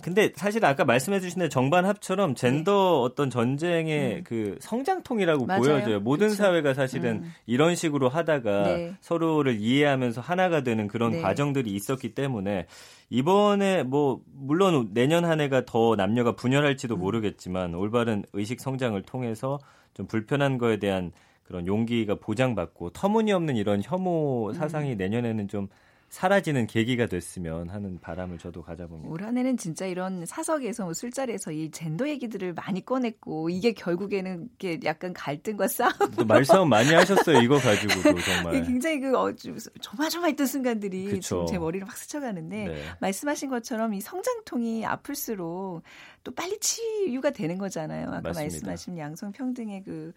근데 0.03 0.31
사실 0.37 0.65
아까 0.65 0.85
말씀해 0.85 1.21
주신 1.21 1.41
대 1.41 1.49
정반 1.49 1.87
합처럼 1.87 2.35
젠더 2.35 2.73
네. 2.73 3.05
어떤 3.05 3.31
전쟁의 3.31 4.17
음. 4.17 4.25
그 4.25 4.59
성장통이라고 4.61 5.47
맞아요. 5.47 5.63
보여져요. 5.63 6.01
모든 6.01 6.29
그쵸. 6.29 6.43
사회가 6.43 6.75
사실은 6.75 7.23
음. 7.23 7.33
이런 7.47 7.75
식으로 7.75 8.11
하다가 8.11 8.63
네. 8.65 8.95
서로를 9.01 9.59
이해하면서 9.59 10.21
하나가 10.21 10.63
되는 10.63 10.87
그런 10.87 11.13
네. 11.13 11.21
과정들이 11.23 11.71
있었기 11.71 12.15
때문에 12.15 12.67
이번에 13.09 13.85
뭐 13.85 14.21
물론 14.35 14.91
내년 14.93 15.25
한 15.25 15.41
해가 15.41 15.65
더 15.65 15.97
남녀가 15.97 16.33
분열할지도 16.33 16.97
음. 16.97 17.01
모르겠지만 17.01 17.75
올바른 17.75 18.23
의식 18.35 18.61
성장을 18.61 19.01
통해서 19.03 19.59
좀 19.95 20.07
불편한 20.07 20.59
거에 20.59 20.79
대한 20.79 21.11
그런 21.43 21.67
용기가 21.67 22.17
보장받고 22.17 22.91
터무니없는 22.91 23.57
이런 23.57 23.81
혐오 23.83 24.53
사상이 24.53 24.93
음. 24.93 24.97
내년에는 24.99 25.49
좀 25.49 25.69
사라지는 26.09 26.67
계기가 26.67 27.07
됐으면 27.07 27.69
하는 27.69 27.99
바람을 28.01 28.39
저도 28.39 28.63
가져봅니다. 28.63 29.11
올 29.11 29.23
한해는 29.23 29.57
진짜 29.57 29.87
이런 29.87 30.25
사석에서 30.25 30.85
뭐 30.85 30.95
술자리에서 30.95 31.53
이 31.53 31.71
젠더 31.71 32.09
얘기들을 32.09 32.55
많이 32.55 32.85
꺼냈고 32.85 33.51
이게 33.51 33.73
결국에는 33.73 34.49
이게 34.55 34.81
약간 34.85 35.13
갈등과 35.13 35.69
싸움. 35.69 35.93
말싸움 36.27 36.69
많이 36.69 36.93
하셨어요. 36.95 37.41
이거 37.41 37.59
가지고도 37.59 38.19
정말. 38.21 38.63
굉장히 38.65 39.01
그 39.01 39.19
어, 39.19 39.33
조마조마했던 39.81 40.47
순간들이 40.47 41.07
그쵸. 41.07 41.21
지금 41.21 41.47
제 41.47 41.59
머리를 41.59 41.87
확 41.87 41.97
스쳐가는데 41.97 42.65
네. 42.67 42.83
말씀하신 43.01 43.51
것처럼 43.51 43.95
이 43.95 44.01
성장통이 44.01 44.87
아플수록 44.87 45.83
또 46.25 46.35
빨리 46.35 46.59
치유가 46.59 47.31
되는 47.31 47.59
거잖아요. 47.59 48.09
아까 48.09 48.21
맞습니다. 48.21 48.41
말씀하신 48.41 48.99
양성 48.99 49.33
평등의 49.33 49.85
그 49.85 50.13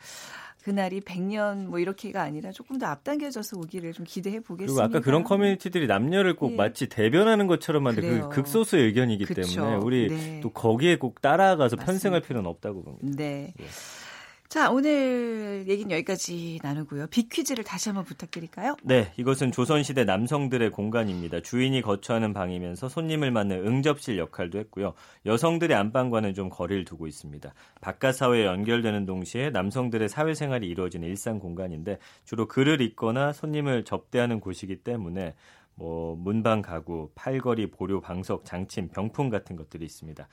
그날이 0.64 1.00
100년 1.00 1.68
뭐 1.68 1.80
이렇게가 1.80 2.22
아니라 2.22 2.52
조금 2.52 2.78
더 2.78 2.88
앞당겨져서 2.88 3.58
오기를 3.60 3.94
좀 3.94 4.06
기대해 4.08 4.40
보겠습니다. 4.40 4.88
그리고 4.88 4.98
아까 4.98 5.04
그런 5.04 5.24
커뮤니티들이 5.24 5.88
남녀를 5.88 6.36
꼭 6.36 6.52
예. 6.52 6.56
마치 6.56 6.88
대변하는 6.88 7.48
것처럼 7.48 7.84
만든 7.84 8.22
그 8.22 8.30
극소수의 8.30 8.86
의견이기 8.86 9.26
그쵸. 9.26 9.42
때문에 9.42 9.78
우리 9.78 10.08
네. 10.10 10.40
또 10.42 10.50
거기에 10.50 10.98
꼭 10.98 11.22
따라가서 11.22 11.78
맞습니다. 11.78 11.86
편승할 11.86 12.22
필요는 12.22 12.50
없다고 12.50 12.84
봅니다. 12.84 13.08
네. 13.16 13.54
예. 13.60 13.66
자, 14.50 14.72
오늘 14.72 15.66
얘기는 15.68 15.92
여기까지 15.92 16.60
나누고요. 16.64 17.06
빅퀴즈를 17.12 17.64
다시 17.64 17.90
한번 17.90 18.04
부탁드릴까요? 18.04 18.78
네, 18.82 19.14
이것은 19.16 19.52
조선시대 19.52 20.06
남성들의 20.06 20.72
공간입니다. 20.72 21.40
주인이 21.42 21.80
거처하는 21.84 22.34
방이면서 22.34 22.90
손님을 22.90 23.30
맞는 23.30 23.68
응접실 23.68 24.18
역할도 24.18 24.58
했고요. 24.58 24.96
여성들의 25.28 25.78
안방과는 25.78 26.34
좀 26.34 26.50
거리를 26.50 26.84
두고 26.84 27.06
있습니다. 27.06 27.54
바깥 27.80 28.16
사회에 28.16 28.48
연결되는 28.48 29.06
동시에 29.06 29.52
남성들의 29.52 30.10
사회생활이 30.10 30.68
이루어지는 30.68 31.08
일상 31.08 31.38
공간인데 31.38 32.00
주로 32.24 32.48
글을 32.48 32.82
읽거나 32.82 33.34
손님을 33.34 33.86
접대하는 33.86 34.40
곳이기 34.40 34.78
때문에 34.78 35.36
뭐 35.76 36.16
문방 36.16 36.64
가구, 36.64 37.12
팔걸이, 37.14 37.70
보료, 37.70 38.02
방석, 38.02 38.46
장침, 38.46 38.88
병풍 38.88 39.30
같은 39.30 39.56
것들이 39.56 39.86
있습니다. 39.86 40.28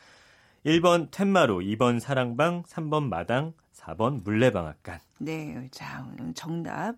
1번 0.64 1.10
텐마루, 1.10 1.58
2번 1.58 2.00
사랑방, 2.00 2.62
3번 2.62 3.08
마당, 3.08 3.52
4번 3.76 4.22
물레방앗간. 4.24 5.00
네, 5.18 5.68
자, 5.70 6.06
정답 6.34 6.96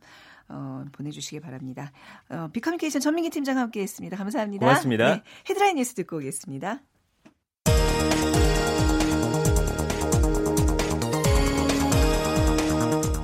어, 0.49 0.85
보내주시기 0.93 1.41
바랍니다. 1.41 1.93
어, 2.31 2.49
비커뮤니케이션 2.53 3.01
전민기 3.01 3.31
팀장과 3.31 3.61
함께했습니다. 3.63 4.17
감사합니다. 4.17 4.67
고맙습니다. 4.67 5.17
네, 5.17 5.23
헤드라인 5.49 5.77
뉴스 5.77 5.95
듣고 5.95 6.17
오겠습니다. 6.17 6.81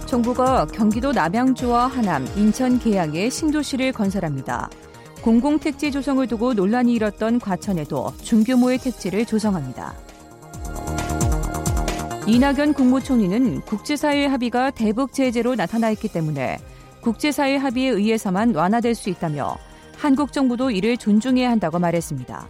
정부가 0.07 0.67
경기도 0.67 1.11
남양주와 1.11 1.89
하남, 1.89 2.25
인천 2.37 2.79
계양에 2.79 3.31
신도시를 3.31 3.93
건설합니다. 3.93 4.71
공공택지 5.23 5.91
조성을 5.91 6.25
두고 6.29 6.53
논란이 6.55 6.93
일었던 6.95 7.41
과천에도 7.41 8.13
중규모의 8.23 8.79
택지를 8.79 9.25
조성합니다. 9.25 10.04
이낙연 12.27 12.73
국무총리는 12.73 13.61
국제사회 13.61 14.25
합의가 14.25 14.71
대북 14.71 15.13
제재로 15.13 15.55
나타나 15.55 15.91
있기 15.91 16.09
때문에 16.09 16.57
국제사회 17.03 17.57
합의에 17.57 17.91
의해서만 17.91 18.55
완화될 18.55 18.95
수 18.95 19.11
있다며 19.11 19.59
한국 19.99 20.33
정부도 20.33 20.71
이를 20.71 20.97
존중해야 20.97 21.51
한다고 21.51 21.79
말했습니다. 21.79 22.49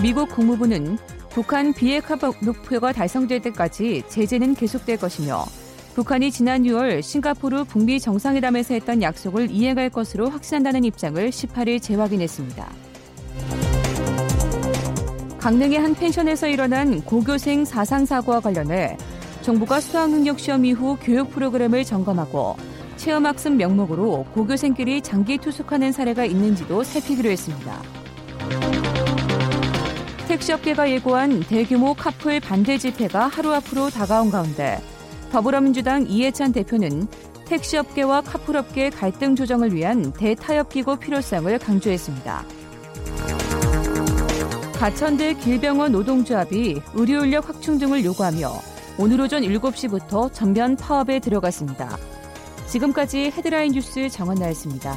미국 0.00 0.28
국무부는 0.28 0.96
북한 1.30 1.72
비핵화 1.72 2.16
목표가 2.40 2.92
달성될 2.92 3.42
때까지 3.42 4.04
제재는 4.08 4.54
계속될 4.54 4.98
것이며 4.98 5.44
북한이 5.96 6.30
지난 6.30 6.62
6월 6.62 7.02
싱가포르 7.02 7.64
북미 7.64 7.98
정상회담에서 7.98 8.74
했던 8.74 9.02
약속을 9.02 9.50
이행할 9.50 9.90
것으로 9.90 10.30
확신한다는 10.30 10.84
입장을 10.84 11.28
18일 11.30 11.82
재확인했습니다. 11.82 12.93
강릉의 15.44 15.78
한 15.78 15.94
펜션에서 15.94 16.48
일어난 16.48 17.02
고교생 17.02 17.66
사상사고와 17.66 18.40
관련해 18.40 18.96
정부가 19.42 19.78
수학능력 19.78 20.40
시험 20.40 20.64
이후 20.64 20.96
교육 21.02 21.30
프로그램을 21.32 21.84
점검하고 21.84 22.56
체험학습 22.96 23.52
명목으로 23.52 24.24
고교생끼리 24.32 25.02
장기 25.02 25.36
투숙하는 25.36 25.92
사례가 25.92 26.24
있는지도 26.24 26.82
살피기로 26.82 27.28
했습니다. 27.28 27.82
택시업계가 30.28 30.90
예고한 30.90 31.40
대규모 31.40 31.92
카풀 31.92 32.40
반대 32.40 32.78
집회가 32.78 33.26
하루 33.26 33.52
앞으로 33.52 33.90
다가온 33.90 34.30
가운데 34.30 34.80
더불어민주당 35.30 36.06
이해찬 36.08 36.52
대표는 36.52 37.06
택시업계와 37.44 38.22
카풀업계 38.22 38.88
갈등 38.88 39.36
조정을 39.36 39.74
위한 39.74 40.10
대타협 40.14 40.70
기구 40.70 40.96
필요성을 40.96 41.58
강조했습니다. 41.58 42.63
가천대 44.78 45.34
길병원 45.34 45.92
노동조합이 45.92 46.82
의료 46.94 47.24
인력 47.24 47.48
확충 47.48 47.78
등을 47.78 48.04
요구하며 48.04 48.52
오늘 48.98 49.20
오전 49.20 49.42
7시부터 49.42 50.32
전면 50.32 50.76
파업에 50.76 51.20
들어갔습니다. 51.20 51.96
지금까지 52.66 53.32
헤드라인 53.36 53.72
뉴스 53.72 54.08
정원 54.08 54.38
나였습니다. 54.38 54.96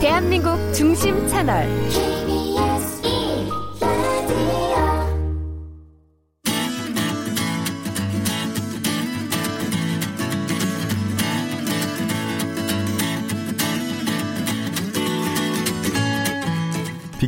대한민국 0.00 0.56
중심 0.72 1.26
채널 1.28 1.66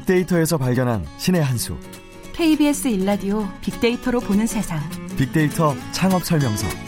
빅데이터에서 0.09 0.57
발견한 0.57 1.05
신의 1.19 1.45
한 1.45 1.59
수. 1.59 1.77
KBS 2.33 2.89
일라디오 2.89 3.47
빅데이터로 3.61 4.21
보는 4.21 4.47
세상. 4.47 4.81
빅데이터 5.19 5.75
창업 5.93 6.25
설명서. 6.25 6.88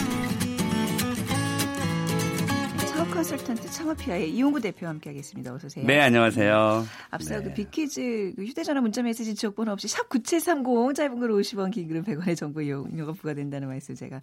컨설턴트 3.20 3.70
창업피아의 3.70 4.30
이용구 4.30 4.62
대표와 4.62 4.92
함께하겠습니다. 4.92 5.52
어서 5.52 5.66
오세요. 5.66 5.85
네, 5.87 6.00
안녕하세요. 6.00 6.87
앞서 7.11 7.38
네. 7.38 7.44
그 7.44 7.52
빅퀴즈 7.52 8.33
그 8.35 8.44
휴대전화 8.44 8.80
문자메시지 8.80 9.35
지역번호 9.35 9.72
없이 9.72 9.88
샵 9.88 10.09
9730 10.09 10.94
짧은 10.94 11.20
글 11.20 11.28
50원 11.28 11.70
긴 11.70 11.88
글은 11.88 12.04
100원의 12.04 12.35
정보 12.35 12.62
이용료가 12.62 13.12
부과된다는 13.12 13.68
말씀 13.68 13.94
제가 13.94 14.22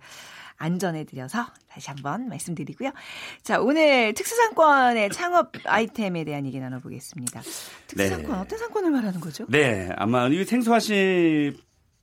안 0.56 0.80
전해드려서 0.80 1.46
다시 1.70 1.92
한번 1.92 2.28
말씀드리고요. 2.28 2.90
자, 3.44 3.62
오늘 3.62 4.16
특수상권의 4.16 5.12
창업 5.12 5.52
아이템에 5.66 6.24
대한 6.24 6.48
얘기 6.48 6.60
나눠보겠습니다. 6.60 7.42
특수상권, 7.86 8.32
네. 8.32 8.38
어떤 8.40 8.58
상권을 8.58 8.90
말하는 8.90 9.20
거죠? 9.20 9.46
네, 9.48 9.90
아마 9.96 10.28
이 10.28 10.44
생소하신 10.44 11.56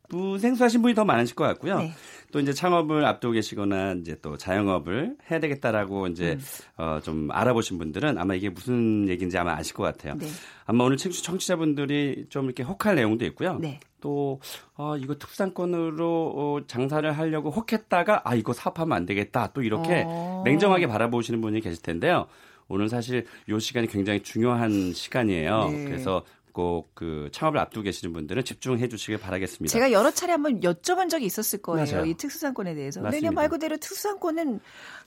분, 0.08 0.38
생소하신 0.38 0.80
분이 0.82 0.94
더 0.94 1.04
많으실 1.04 1.34
것 1.34 1.42
같고요. 1.44 1.78
네. 1.78 1.92
또 2.34 2.40
이제 2.40 2.52
창업을 2.52 3.04
앞두고 3.04 3.34
계시거나 3.34 3.92
이제 3.92 4.16
또 4.20 4.36
자영업을 4.36 5.16
해야 5.30 5.38
되겠다라고 5.38 6.08
이제 6.08 6.32
음. 6.32 6.40
어, 6.76 6.98
좀 7.00 7.30
알아보신 7.30 7.78
분들은 7.78 8.18
아마 8.18 8.34
이게 8.34 8.50
무슨 8.50 9.08
얘기인지 9.08 9.38
아마 9.38 9.52
아실 9.52 9.72
것 9.72 9.84
같아요. 9.84 10.16
네. 10.16 10.26
아마 10.66 10.82
오늘 10.82 10.96
청취, 10.96 11.22
청취자분들이 11.22 12.26
좀 12.30 12.46
이렇게 12.46 12.64
혹할 12.64 12.96
내용도 12.96 13.24
있고요. 13.26 13.56
네. 13.60 13.78
또 14.00 14.40
어, 14.74 14.96
이거 14.96 15.14
특산권으로 15.14 16.32
어, 16.34 16.66
장사를 16.66 17.08
하려고 17.16 17.50
혹했다가 17.50 18.22
아 18.24 18.34
이거 18.34 18.52
사업하면 18.52 18.96
안 18.96 19.06
되겠다 19.06 19.52
또 19.52 19.62
이렇게 19.62 20.02
어. 20.04 20.42
냉정하게 20.44 20.88
바라보시는 20.88 21.40
분이 21.40 21.60
계실 21.60 21.80
텐데요. 21.82 22.26
오늘 22.66 22.88
사실 22.88 23.26
이 23.48 23.60
시간이 23.60 23.86
굉장히 23.86 24.24
중요한 24.24 24.92
시간이에요. 24.92 25.68
네. 25.68 25.84
그래서 25.84 26.24
꼭 26.54 26.94
그 26.94 27.28
창업을 27.32 27.58
앞두고 27.58 27.82
계시는 27.84 28.12
분들은 28.12 28.44
집중해 28.44 28.88
주시길 28.88 29.18
바라겠습니다. 29.18 29.70
제가 29.72 29.90
여러 29.92 30.10
차례 30.10 30.32
한번 30.32 30.60
여쭤본 30.60 31.10
적이 31.10 31.26
있었을 31.26 31.60
거예요. 31.60 31.84
맞아요. 31.90 32.06
이 32.06 32.14
특수상권에 32.14 32.74
대해서. 32.74 33.00
맞습니다. 33.00 33.32
말 33.32 33.48
그대로 33.48 33.76
특수상권은 33.76 34.60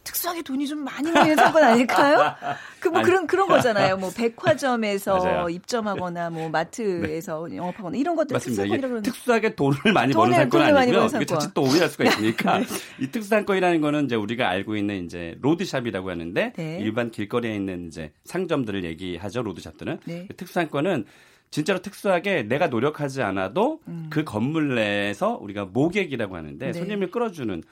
특수하게 0.03 0.41
돈이 0.41 0.67
좀 0.67 0.79
많이 0.83 1.09
내는 1.11 1.35
상권 1.35 1.63
아닐까요? 1.63 2.35
그 2.79 2.89
뭐 2.89 3.01
그런 3.01 3.25
그런 3.27 3.47
거잖아요. 3.47 3.97
뭐 3.97 4.11
백화점에서 4.15 5.49
입점하거나 5.49 6.29
뭐 6.29 6.49
마트에서 6.49 7.47
네. 7.49 7.57
영업하거나 7.57 7.97
이런 7.97 8.15
것들 8.15 8.37
특수상권이라고 8.37 9.01
특수하게 9.01 9.55
돈을 9.55 9.77
많이 9.93 10.13
버는 10.13 10.33
상권 10.33 10.61
아니고요. 10.77 11.05
이게 11.15 11.25
자칫 11.25 11.53
또 11.53 11.63
오해할 11.63 11.89
수가 11.89 12.05
있으니까 12.05 12.59
네. 12.59 12.65
이 12.99 13.07
특수상권이라는 13.11 13.81
거는 13.81 14.05
이제 14.05 14.15
우리가 14.15 14.49
알고 14.49 14.75
있는 14.75 15.05
이제 15.05 15.35
로드샵이라고 15.41 16.09
하는데 16.09 16.53
네. 16.55 16.77
일반 16.81 17.11
길거리에 17.11 17.55
있는 17.55 17.87
이제 17.87 18.11
상점들을 18.25 18.83
얘기하죠. 18.83 19.41
로드샵들은 19.41 19.99
네. 20.05 20.27
특수상권은 20.35 21.05
진짜로 21.49 21.79
특수하게 21.79 22.43
내가 22.43 22.67
노력하지 22.67 23.21
않아도 23.21 23.79
음. 23.87 24.07
그 24.09 24.23
건물 24.23 24.75
내에서 24.75 25.37
우리가 25.41 25.65
모객이라고 25.65 26.35
하는데 26.35 26.65
네. 26.65 26.73
손님을 26.73 27.11
끌어주는 27.11 27.63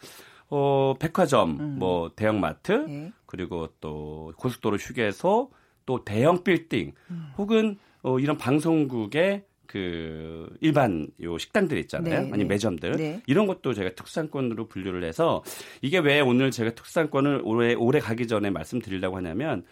어 0.50 0.94
백화점, 1.00 1.60
음. 1.60 1.76
뭐 1.80 2.12
대형마트, 2.16 2.72
네. 2.72 3.12
그리고 3.26 3.68
또 3.82 4.32
고속도로 4.38 4.78
휴게소, 4.78 5.52
또 5.86 6.06
대형 6.06 6.44
빌딩, 6.44 6.94
음. 7.10 7.32
혹은 7.38 7.78
어 8.04 8.20
이런 8.20 8.38
방송국의 8.38 9.44
그 9.66 10.48
일반 10.62 11.08
요 11.22 11.38
식당들 11.38 11.78
있잖아요. 11.80 12.22
네, 12.22 12.32
아니 12.32 12.44
네. 12.44 12.46
매점들 12.46 12.92
네. 12.94 13.22
이런 13.26 13.48
것도 13.48 13.74
제가 13.74 13.96
특산권으로 13.96 14.68
분류를 14.68 15.04
해서 15.04 15.44
이게 15.82 15.98
왜 15.98 16.22
오늘 16.22 16.52
제가 16.52 16.76
특산권을 16.76 17.42
올해 17.44 17.74
올해 17.74 18.00
가기 18.00 18.28
전에 18.28 18.52
말씀드리려고 18.52 19.18
하냐면 19.18 19.66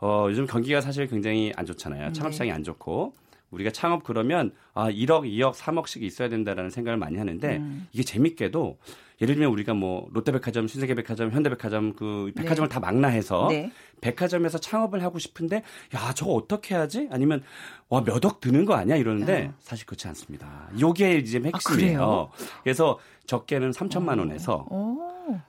어 0.00 0.26
요즘 0.28 0.46
경기가 0.46 0.80
사실 0.80 1.06
굉장히 1.06 1.52
안 1.56 1.66
좋잖아요. 1.66 2.12
창업시장이 2.12 2.50
네. 2.50 2.54
안 2.54 2.62
좋고 2.62 3.14
우리가 3.50 3.70
창업 3.70 4.04
그러면 4.04 4.52
아 4.78 4.90
1억, 4.92 5.24
2억, 5.24 5.54
3억씩 5.54 6.02
있어야 6.02 6.28
된다라는 6.28 6.70
생각을 6.70 6.98
많이 6.98 7.16
하는데 7.18 7.56
음. 7.56 7.88
이게 7.92 8.04
재밌게도 8.04 8.78
예를 9.20 9.34
들면 9.34 9.50
우리가 9.50 9.74
뭐 9.74 10.06
롯데백화점, 10.12 10.68
신세계백화점, 10.68 11.32
현대백화점 11.32 11.94
그 11.94 12.30
백화점을 12.36 12.68
네. 12.68 12.72
다 12.72 12.78
망라해서 12.78 13.48
네. 13.50 13.72
백화점에서 14.00 14.58
창업을 14.58 15.02
하고 15.02 15.18
싶은데 15.18 15.64
야 15.96 16.12
저거 16.14 16.34
어떻게 16.34 16.76
하지? 16.76 17.08
아니면 17.10 17.42
와 17.88 18.00
몇 18.02 18.24
억 18.24 18.38
드는 18.40 18.64
거 18.64 18.74
아니야 18.74 18.94
이러는데 18.94 19.46
어. 19.50 19.54
사실 19.58 19.84
그렇지 19.86 20.06
않습니다. 20.06 20.68
요게 20.78 21.16
이제 21.16 21.40
아, 21.44 21.50
핵심이에요. 21.52 22.30
아, 22.32 22.44
그래서 22.62 23.00
적게는 23.26 23.72
3천만 23.72 24.20
원에서 24.20 24.64
오. 24.70 24.96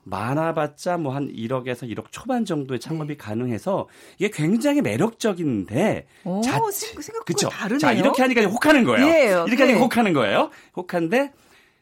많아봤자 0.04 0.98
뭐 0.98 1.14
한 1.14 1.32
1억에서 1.32 1.90
1억 1.90 2.06
초반 2.12 2.44
정도의 2.46 2.80
창업이 2.80 3.10
네. 3.14 3.18
가능해서 3.18 3.88
이게 4.18 4.30
굉장히 4.30 4.82
매력적인데 4.82 6.06
오, 6.26 6.42
자, 6.42 6.60
생각보다 6.72 7.24
그쵸? 7.26 7.50
다르네요. 7.50 7.80
자 7.80 7.94
이렇게 7.94 8.22
하니까 8.22 8.42
혹하는 8.44 8.84
거예요. 8.84 9.06
예, 9.08 9.19
이렇게 9.26 9.56
네. 9.56 9.64
하니까 9.64 9.80
혹하는 9.80 10.14
거예요. 10.14 10.50
혹한데 10.76 11.32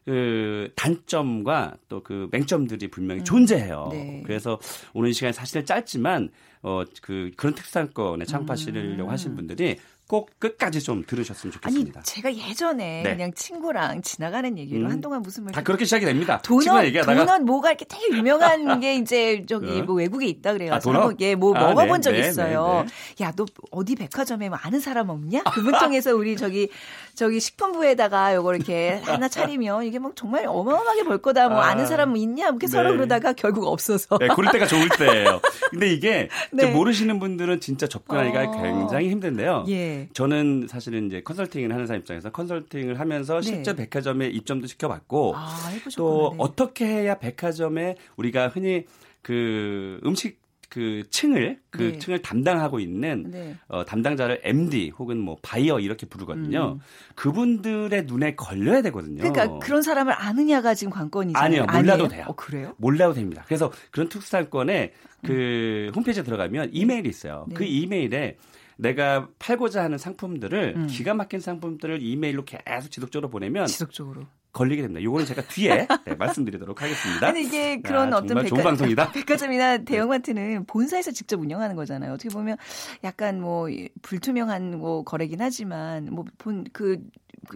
그 0.06 0.72
단점과 0.76 1.76
또 1.90 2.02
그 2.02 2.30
맹점들이 2.32 2.88
분명히 2.88 3.22
음. 3.22 3.26
존재해요. 3.26 3.90
네. 3.92 4.24
그래서 4.26 4.60
오늘 4.94 5.10
이 5.10 5.14
시간이 5.14 5.34
사실 5.34 5.66
짧지만 5.66 6.30
어 6.62 6.84
그 7.02 7.32
그런 7.36 7.54
특산권에 7.54 8.26
창업하시려고 8.26 9.04
음. 9.04 9.10
하신 9.10 9.36
분들이 9.36 9.78
꼭 10.08 10.30
끝까지 10.40 10.82
좀 10.82 11.04
들으셨으면 11.06 11.52
좋겠습니다. 11.52 12.00
아니, 12.00 12.06
제가 12.06 12.34
예전에 12.34 13.02
네. 13.04 13.12
그냥 13.16 13.34
친구랑 13.34 14.02
지나가는 14.02 14.58
얘기로 14.58 14.86
음, 14.86 14.92
한동안 14.92 15.22
무슨 15.22 15.44
말. 15.44 15.54
다 15.54 15.62
그렇게 15.62 15.84
시작이 15.84 16.06
됩니다. 16.06 16.40
도넛, 16.44 16.86
얘기하다가. 16.86 17.26
도넛 17.26 17.42
뭐가 17.42 17.72
이렇게 17.72 17.84
되게 17.86 18.16
유명한 18.16 18.80
게 18.80 18.96
이제 18.96 19.46
저기 19.48 19.82
어? 19.82 19.84
뭐 19.84 19.96
외국에 19.96 20.26
있다 20.28 20.54
그래요. 20.54 20.74
아, 20.74 20.80
도넛? 20.80 21.20
예, 21.20 21.36
뭐 21.36 21.54
아, 21.56 21.60
먹어본 21.60 21.98
네, 21.98 22.02
적 22.02 22.12
네, 22.14 22.20
있어요. 22.20 22.86
네, 22.88 22.94
네. 23.18 23.26
야, 23.26 23.34
너 23.36 23.46
어디 23.72 23.96
백화점에 23.96 24.48
뭐 24.48 24.58
아는 24.62 24.80
사람 24.80 25.10
없냐? 25.10 25.44
그분 25.44 25.78
통해서 25.78 26.16
우리 26.16 26.38
저기 26.38 26.70
저기 27.14 27.40
식품부에다가 27.42 28.36
요거 28.36 28.56
이렇게 28.56 29.02
하나 29.04 29.28
차리면 29.28 29.84
이게 29.84 30.00
막 30.00 30.16
정말 30.16 30.46
어마어마하게 30.48 31.04
벌 31.04 31.18
거다. 31.18 31.50
뭐 31.50 31.60
아, 31.60 31.74
는 31.76 31.86
사람 31.86 32.10
뭐 32.10 32.18
있냐? 32.18 32.46
이렇게 32.46 32.68
서로 32.68 32.92
네. 32.92 32.96
그러다가 32.96 33.34
결국 33.34 33.66
없어서. 33.68 34.18
네, 34.20 34.28
그럴 34.30 34.54
때가 34.54 34.68
좋을 34.68 34.88
때예요. 34.98 35.42
근데 35.70 35.92
이게 35.92 36.30
모르시는 36.74 37.20
분들은 37.20 37.60
진짜 37.60 37.88
접근하기가 37.88 38.44
어. 38.44 38.62
굉장히 38.62 39.10
힘든데요. 39.10 39.66
예. 39.70 39.97
저는 40.14 40.68
사실은 40.68 41.08
이제 41.08 41.22
컨설팅을 41.22 41.74
하는 41.74 41.88
사람 41.88 42.02
입장에서 42.02 42.32
컨설팅을 42.32 43.00
하면서 43.00 43.36
네. 43.42 43.42
실제 43.42 43.76
백화점에 43.76 44.28
입점도 44.28 44.68
시켜봤고 44.68 45.34
아, 45.36 45.72
또 45.96 46.32
네. 46.34 46.38
어떻게 46.40 46.86
해야 46.86 47.20
백화점에 47.20 47.96
우리가 48.16 48.50
흔히 48.50 48.86
그 49.22 50.00
음식 50.06 50.40
그 50.70 51.04
층을 51.10 51.60
그 51.70 51.94
네. 51.94 51.98
층을 51.98 52.22
담당하고 52.22 52.80
있는 52.80 53.32
네. 53.32 53.56
어, 53.68 53.86
담당자를 53.86 54.42
MD 54.44 54.90
혹은 54.98 55.18
뭐 55.18 55.38
바이어 55.42 55.80
이렇게 55.80 56.06
부르거든요. 56.06 56.74
음. 56.74 56.80
그분들의 57.16 58.04
눈에 58.06 58.36
걸려야 58.36 58.82
되거든요. 58.84 59.24
그러니까 59.24 59.60
그런 59.60 59.82
사람을 59.82 60.14
아느냐가 60.14 60.74
지금 60.74 60.92
관건이죠. 60.92 61.40
아니요, 61.40 61.66
몰라도 61.66 62.06
아니에요? 62.06 62.08
돼요. 62.10 62.26
어, 62.28 62.36
그래요? 62.36 62.74
몰라도 62.78 63.14
됩니다. 63.14 63.44
그래서 63.48 63.72
그런 63.92 64.10
특수상권에 64.10 64.92
그 65.26 65.88
음. 65.88 65.92
홈페이지에 65.96 66.24
들어가면 66.24 66.72
이메일이 66.74 67.08
있어요. 67.08 67.46
네. 67.48 67.56
그 67.56 67.64
이메일에 67.64 68.38
내가 68.78 69.28
팔고자 69.40 69.84
하는 69.84 69.98
상품들을 69.98 70.74
음. 70.78 70.88
기가 70.88 71.14
막힌 71.14 71.40
상품들을 71.40 72.02
이메일로 72.02 72.46
계속 72.46 72.90
지속적으로 72.90 73.30
보내면 73.30 73.66
지속적으로 73.66 74.28
걸리게 74.54 74.82
됩니다. 74.82 75.04
요거는 75.04 75.26
제가 75.26 75.44
뒤에 75.44 75.88
네, 76.06 76.16
말씀드리도록 76.16 76.82
하겠습니다. 76.82 77.28
아니 77.28 77.44
이게 77.44 77.80
그런 77.82 78.12
야, 78.12 78.18
어떤 78.18 78.42
백화, 78.42 78.64
방송이다. 78.64 79.12
백화점이나 79.14 79.80
대형마트는 79.80 80.66
본사에서 80.66 81.12
직접 81.12 81.40
운영하는 81.40 81.76
거잖아요. 81.76 82.14
어떻게 82.14 82.30
보면 82.30 82.58
약간 83.04 83.40
뭐 83.40 83.68
불투명한 84.02 84.80
뭐 84.80 85.04
거래긴 85.04 85.42
하지만 85.42 86.08
뭐 86.12 86.26
본그그 86.40 87.02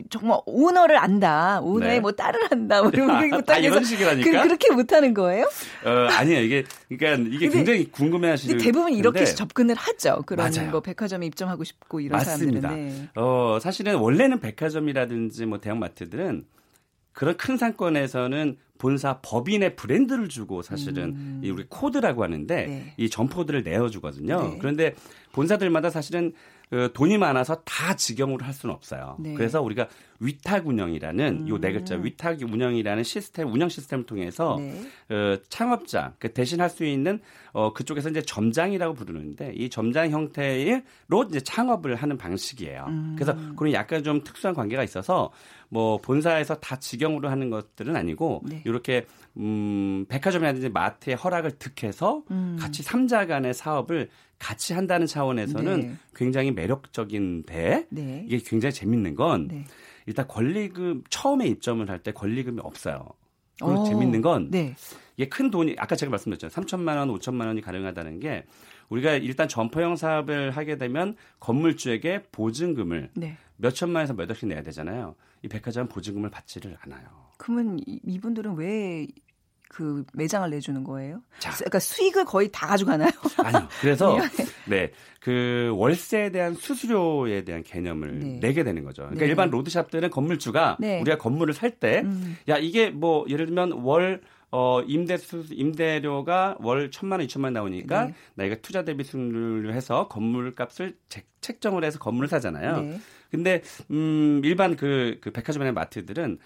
정말 0.09 0.39
오너를 0.45 0.97
안다. 0.97 1.59
오너의 1.61 1.95
네. 1.95 1.99
뭐 1.99 2.11
딸을 2.11 2.51
한다. 2.51 2.81
뭐 2.81 2.91
이런 2.93 3.43
다 3.43 3.57
이런 3.57 3.83
식이라니까. 3.83 4.43
그, 4.43 4.47
렇게 4.47 4.71
못하는 4.71 5.13
거예요? 5.13 5.45
어, 5.85 5.89
아니에요. 5.89 6.41
이게 6.41 6.63
그러니까 6.89 7.29
이게 7.35 7.49
굉장히 7.49 7.91
궁금해하시는. 7.91 8.57
대부분 8.57 8.93
이렇게 8.93 9.25
접근을 9.25 9.75
하죠. 9.75 10.23
그런 10.25 10.51
맞아요. 10.51 10.71
뭐 10.71 10.81
백화점에 10.81 11.25
입점하고 11.27 11.63
싶고 11.63 11.99
이런 11.99 12.17
맞습니다. 12.17 12.69
사람들은. 12.69 12.99
네. 12.99 13.09
어, 13.15 13.59
사실은 13.61 13.95
원래는 13.95 14.39
백화점이라든지 14.39 15.45
뭐 15.45 15.59
대형마트들은 15.59 16.45
그런 17.13 17.37
큰 17.37 17.57
상권에서는 17.57 18.57
본사 18.77 19.19
법인의 19.21 19.75
브랜드를 19.75 20.27
주고 20.27 20.63
사실은 20.63 21.03
음. 21.03 21.41
이 21.43 21.51
우리 21.51 21.65
코드라고 21.69 22.23
하는데 22.23 22.65
네. 22.65 22.93
이 22.97 23.09
점포들을 23.09 23.63
내어주거든요. 23.63 24.41
네. 24.41 24.57
그런데 24.59 24.95
본사들마다 25.33 25.91
사실은 25.91 26.33
그 26.71 26.89
돈이 26.93 27.17
많아서 27.17 27.61
다 27.65 27.97
직영으로 27.97 28.45
할 28.45 28.53
수는 28.53 28.73
없어요. 28.73 29.17
네. 29.19 29.33
그래서 29.33 29.61
우리가 29.61 29.89
위탁 30.21 30.65
운영이라는 30.65 31.39
음. 31.41 31.49
요네 31.49 31.73
글자 31.73 31.95
위탁 31.97 32.41
운영이라는 32.41 33.03
시스템 33.03 33.51
운영 33.51 33.67
시스템을 33.67 34.05
통해서 34.05 34.55
네. 34.57 34.81
어, 35.13 35.37
창업자 35.49 36.13
그 36.17 36.31
대신 36.31 36.61
할 36.61 36.71
수 36.71 36.85
있는 36.85 37.19
어, 37.51 37.73
그쪽에서 37.73 38.09
이제 38.09 38.21
점장이라고 38.21 38.93
부르는데 38.93 39.51
이 39.53 39.69
점장 39.69 40.09
형태로 40.11 41.23
이제 41.27 41.41
창업을 41.41 41.95
하는 41.95 42.17
방식이에요. 42.17 42.85
음. 42.87 43.15
그래서 43.17 43.35
그런 43.57 43.73
약간 43.73 44.01
좀 44.01 44.23
특수한 44.23 44.55
관계가 44.55 44.81
있어서 44.85 45.33
뭐 45.73 45.97
본사에서 45.99 46.55
다 46.59 46.75
직영으로 46.77 47.29
하는 47.29 47.49
것들은 47.49 47.95
아니고 47.95 48.41
네. 48.43 48.61
이렇게 48.65 49.05
음, 49.37 50.05
백화점이라든지 50.09 50.67
마트의 50.67 51.15
허락을 51.15 51.51
득해서 51.51 52.23
음. 52.29 52.57
같이 52.59 52.83
삼자 52.83 53.25
간의 53.25 53.53
사업을 53.53 54.09
같이 54.37 54.73
한다는 54.73 55.07
차원에서는 55.07 55.79
네. 55.79 55.93
굉장히 56.13 56.51
매력적인데 56.51 57.87
네. 57.89 58.25
이게 58.27 58.43
굉장히 58.45 58.73
재밌는 58.73 59.15
건 59.15 59.47
네. 59.47 59.65
일단 60.07 60.27
권리금 60.27 61.03
처음에 61.09 61.47
입점을 61.47 61.89
할 61.89 61.99
때 61.99 62.11
권리금이 62.11 62.59
없어요. 62.61 63.07
그리고 63.59 63.81
오. 63.81 63.85
재밌는 63.85 64.21
건 64.21 64.49
네. 64.51 64.75
이게 65.15 65.29
큰 65.29 65.51
돈이 65.51 65.75
아까 65.77 65.95
제가 65.95 66.09
말씀드렸잖아요. 66.09 66.65
3천만 66.65 66.97
원, 66.97 67.07
5천만 67.17 67.45
원이 67.45 67.61
가능하다는 67.61 68.19
게 68.19 68.43
우리가 68.89 69.13
일단 69.13 69.47
점포형 69.47 69.95
사업을 69.95 70.51
하게 70.51 70.77
되면 70.77 71.15
건물주에게 71.39 72.23
보증금을 72.33 73.11
네. 73.13 73.37
몇 73.55 73.71
천만에서 73.73 74.15
몇 74.15 74.29
억씩 74.29 74.49
내야 74.49 74.63
되잖아요. 74.63 75.15
이 75.43 75.47
백화점 75.47 75.87
보증금을 75.87 76.29
받지를 76.29 76.77
않아요. 76.81 77.07
그러면 77.37 77.79
이분들은 77.85 78.55
왜 78.55 79.07
그 79.71 80.03
매장을 80.13 80.49
내주는 80.49 80.83
거예요? 80.83 81.21
자. 81.39 81.51
그러니까 81.55 81.79
수익을 81.79 82.25
거의 82.25 82.49
다 82.51 82.67
가져가나요? 82.67 83.09
아니요. 83.41 83.69
그래서 83.79 84.17
네. 84.67 84.91
그 85.21 85.71
월세에 85.75 86.31
대한 86.31 86.55
수수료에 86.55 87.45
대한 87.45 87.63
개념을 87.63 88.19
네. 88.19 88.39
내게 88.41 88.65
되는 88.65 88.83
거죠. 88.83 89.03
그러니까 89.03 89.21
네. 89.23 89.29
일반 89.29 89.49
로드샵들은 89.49 90.09
건물주가 90.09 90.75
네. 90.77 90.99
우리가 90.99 91.17
건물을 91.17 91.53
살 91.53 91.71
때야 91.71 92.01
음. 92.01 92.35
이게 92.59 92.89
뭐 92.89 93.25
예를 93.29 93.45
들면 93.45 93.71
월 93.83 94.21
어, 94.51 94.81
임대 94.85 95.17
수, 95.17 95.45
임대료가 95.49 96.57
월 96.59 96.91
천만 96.91 97.19
원, 97.19 97.25
이천만 97.25 97.47
원 97.49 97.53
나오니까 97.53 98.05
네. 98.05 98.13
나이가 98.35 98.55
투자 98.61 98.83
대비 98.83 99.03
수익률을 99.03 99.73
해서 99.73 100.07
건물 100.09 100.53
값을 100.53 100.97
책정을 101.39 101.83
해서 101.83 101.99
건물을 101.99 102.27
사잖아요. 102.27 102.81
네. 102.81 102.99
근데, 103.31 103.61
음, 103.91 104.41
일반 104.43 104.75
그, 104.75 105.19
그 105.21 105.31
백화점이나 105.31 105.71
마트들은 105.71 106.37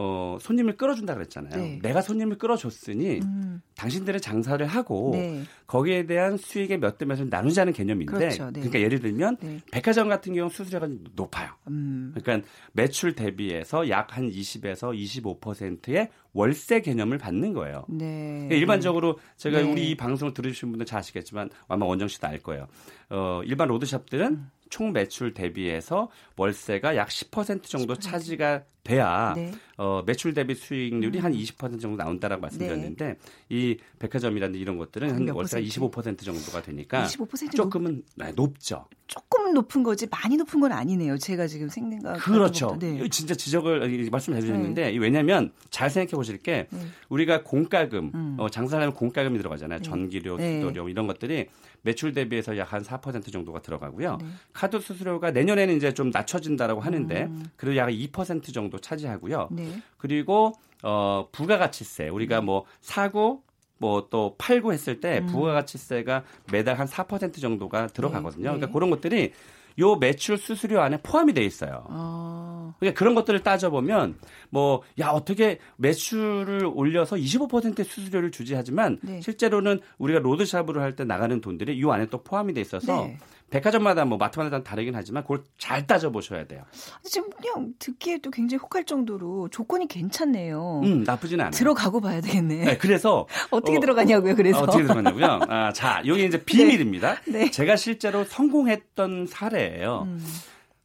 어, 0.00 0.38
손님을 0.40 0.76
끌어준다 0.76 1.14
그랬잖아요. 1.14 1.60
네. 1.60 1.78
내가 1.82 2.00
손님을 2.02 2.38
끌어줬으니 2.38 3.18
음. 3.20 3.60
당신들은 3.76 4.20
장사를 4.20 4.64
하고 4.64 5.10
네. 5.12 5.42
거기에 5.66 6.06
대한 6.06 6.36
수익의 6.36 6.78
몇 6.78 6.98
대 6.98 7.04
몇을 7.04 7.28
나누자는 7.28 7.72
개념인데 7.72 8.12
그렇죠. 8.12 8.44
네. 8.46 8.52
그러니까 8.60 8.80
예를 8.80 9.00
들면 9.00 9.36
네. 9.40 9.60
백화점 9.72 10.08
같은 10.08 10.34
경우 10.34 10.48
수수료가 10.50 10.88
높아요. 11.16 11.50
음. 11.66 12.14
그러니까 12.14 12.48
매출 12.72 13.14
대비해서 13.14 13.88
약 13.88 14.08
한 14.16 14.30
20에서 14.30 14.96
25%의 14.96 16.08
월세 16.32 16.80
개념을 16.80 17.18
받는 17.18 17.52
거예요. 17.52 17.84
네. 17.88 18.06
그러니까 18.48 18.54
일반적으로 18.54 19.18
제가 19.36 19.58
네. 19.62 19.70
우리 19.70 19.90
이 19.90 19.96
방송을 19.96 20.32
들으신 20.32 20.70
분들 20.70 20.86
잘 20.86 21.00
아시겠지만 21.00 21.50
아마 21.66 21.84
원정 21.86 22.08
씨도 22.08 22.26
알 22.26 22.38
거예요. 22.38 22.68
어, 23.10 23.42
일반 23.44 23.68
로드샵들은 23.68 24.26
음. 24.26 24.50
총 24.70 24.92
매출 24.92 25.34
대비해서 25.34 26.10
월세가 26.36 26.96
약 26.96 27.08
10% 27.08 27.64
정도 27.64 27.94
10%. 27.94 28.00
차지가 28.00 28.64
돼야 28.88 29.34
네. 29.36 29.52
어, 29.76 30.02
매출 30.06 30.32
대비 30.32 30.54
수익률이 30.54 31.18
음. 31.18 31.24
한20% 31.24 31.80
정도 31.80 32.02
나온다라고 32.02 32.40
말씀드렸는데 32.40 33.06
네. 33.06 33.16
이 33.50 33.76
백화점이라든지 33.98 34.58
이런 34.58 34.78
것들은 34.78 35.10
한 35.10 35.28
월세가 35.28 35.60
25% 35.60 36.24
정도가 36.24 36.62
되니까 36.62 37.04
25% 37.04 37.54
조금은 37.54 38.02
높... 38.16 38.26
네, 38.26 38.32
높죠. 38.32 38.86
조금 39.06 39.52
높은 39.52 39.82
거지 39.82 40.06
많이 40.06 40.36
높은 40.36 40.60
건 40.60 40.72
아니네요. 40.72 41.18
제가 41.18 41.46
지금 41.46 41.68
생각 41.68 42.18
그렇죠. 42.18 42.76
네. 42.80 43.06
진짜 43.10 43.34
지적을 43.34 44.08
말씀해 44.10 44.40
주셨는데 44.40 44.90
네. 44.90 44.98
왜냐하면 44.98 45.52
잘 45.70 45.90
생각해 45.90 46.12
보실 46.12 46.38
게 46.38 46.66
네. 46.70 46.80
우리가 47.10 47.42
공과금 47.42 48.10
음. 48.14 48.36
어, 48.38 48.48
장사를 48.48 48.82
하면 48.82 48.94
공과금이 48.94 49.36
들어가잖아요. 49.38 49.80
네. 49.80 49.82
전기료, 49.82 50.36
네. 50.38 50.60
수도료 50.60 50.88
이런 50.88 51.06
것들이 51.06 51.48
매출 51.82 52.12
대비해서 52.12 52.56
약 52.56 52.68
한 52.72 52.82
4% 52.82 53.32
정도가 53.32 53.62
들어가고요. 53.62 54.18
네. 54.20 54.26
카드 54.52 54.78
수수료가 54.78 55.30
내년에는 55.30 55.76
이제 55.76 55.94
좀 55.94 56.10
낮춰진다라고 56.10 56.80
하는데 56.80 57.24
음. 57.24 57.46
그래도 57.56 57.76
약 57.76 57.88
2% 57.88 58.52
정도 58.52 58.78
차지하고요. 58.78 59.48
네. 59.50 59.82
그리고 59.96 60.52
어 60.82 61.28
부가가치세 61.32 62.08
우리가 62.08 62.40
네. 62.40 62.44
뭐 62.44 62.64
사고 62.80 63.42
뭐또 63.78 64.34
팔고 64.38 64.72
했을 64.72 65.00
때 65.00 65.20
음. 65.20 65.26
부가가치세가 65.26 66.24
매달 66.52 66.78
한 66.78 66.86
4% 66.86 67.40
정도가 67.40 67.88
들어가거든요. 67.88 68.50
네. 68.50 68.56
그러니까 68.56 68.72
그런 68.72 68.90
것들이 68.90 69.32
요 69.78 69.96
매출 69.96 70.36
수수료 70.38 70.80
안에 70.80 70.98
포함이 71.02 71.32
돼 71.34 71.44
있어요. 71.44 71.84
어. 71.88 72.74
그러니까 72.78 72.98
그런 72.98 73.14
것들을 73.14 73.42
따져보면 73.42 74.16
뭐 74.50 74.82
야 74.98 75.08
어떻게 75.10 75.58
매출을 75.76 76.64
올려서 76.66 77.16
25%의 77.16 77.84
수수료를 77.84 78.30
주지 78.30 78.54
하지만 78.54 78.98
네. 79.02 79.20
실제로는 79.20 79.80
우리가 79.98 80.18
로드샵으로 80.20 80.80
할 80.80 80.96
때 80.96 81.04
나가는 81.04 81.40
돈들이 81.40 81.76
이 81.78 81.84
안에 81.88 82.06
또 82.06 82.22
포함이 82.22 82.54
돼 82.54 82.60
있어서 82.60 83.04
네. 83.06 83.18
백화점마다 83.50 84.04
뭐 84.04 84.18
마트마다 84.18 84.62
다르긴 84.62 84.94
하지만 84.94 85.22
그걸 85.22 85.42
잘 85.56 85.86
따져 85.86 86.10
보셔야 86.10 86.46
돼요. 86.46 86.62
지금 87.04 87.30
그냥 87.30 87.72
듣기에도 87.78 88.30
굉장히 88.30 88.60
혹할 88.60 88.84
정도로 88.84 89.48
조건이 89.48 89.88
괜찮네요. 89.88 90.82
음, 90.84 91.04
나쁘진 91.04 91.40
않아요. 91.40 91.50
들어가고 91.52 92.00
봐야 92.00 92.20
되겠네. 92.20 92.64
네, 92.64 92.78
그래서 92.78 93.26
어떻게 93.50 93.78
어, 93.78 93.80
들어가냐고요. 93.80 94.34
그래서 94.34 94.60
어, 94.60 94.66
떻게 94.66 94.82
들어가냐고요. 94.82 95.40
아, 95.48 95.72
자, 95.72 96.02
여기 96.06 96.24
이제 96.26 96.42
비밀입니다. 96.44 97.20
네. 97.26 97.38
네. 97.38 97.50
제가 97.50 97.76
실제로 97.76 98.24
성공했던 98.24 99.26
사례예요. 99.26 100.02
음. 100.06 100.24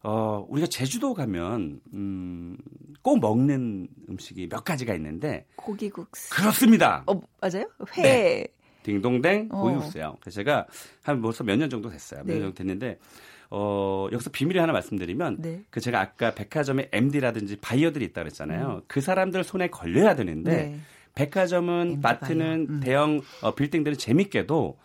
어, 0.04 0.45
우리가 0.49 0.67
제주도 0.67 1.13
가면 1.13 1.80
음, 1.93 2.58
꼭 3.02 3.19
먹는 3.19 3.88
음식이 4.10 4.47
몇 4.49 4.63
가지가 4.63 4.93
있는데 4.95 5.45
고기국수. 5.56 6.30
그렇습니다. 6.30 7.04
어, 7.08 7.19
맞아요? 7.41 7.69
회. 7.97 8.02
네. 8.02 8.47
딩동댕 8.84 9.50
어. 9.52 9.62
고기국수요. 9.62 10.17
그래서 10.22 10.36
제가 10.36 10.67
한 11.04 11.22
벌써 11.22 11.43
몇 11.43 11.56
년 11.58 11.69
정도 11.69 11.89
됐어요. 11.89 12.22
몇년 12.24 12.36
네. 12.36 12.41
정도 12.41 12.56
됐는데 12.56 13.00
어, 13.50 14.08
여기서 14.12 14.30
비밀이 14.32 14.60
하나 14.60 14.74
말씀드리면 14.74 15.38
네. 15.41 15.62
그 15.69 15.80
제가 15.80 16.00
아까 16.00 16.34
백화점에 16.34 16.89
MD라든지 16.91 17.58
바이어들이 17.58 18.06
있다 18.06 18.22
그랬잖아요. 18.22 18.67
음. 18.78 18.82
그 18.88 19.00
사람들 19.02 19.43
손에 19.43 19.67
걸려야 19.67 20.15
되는데 20.15 20.52
네. 20.52 20.80
백화점은 21.15 22.00
마트는 22.02 22.67
음. 22.69 22.80
대형 22.80 23.22
어, 23.41 23.54
빌딩들은 23.56 23.98
재밌게도 23.98 24.78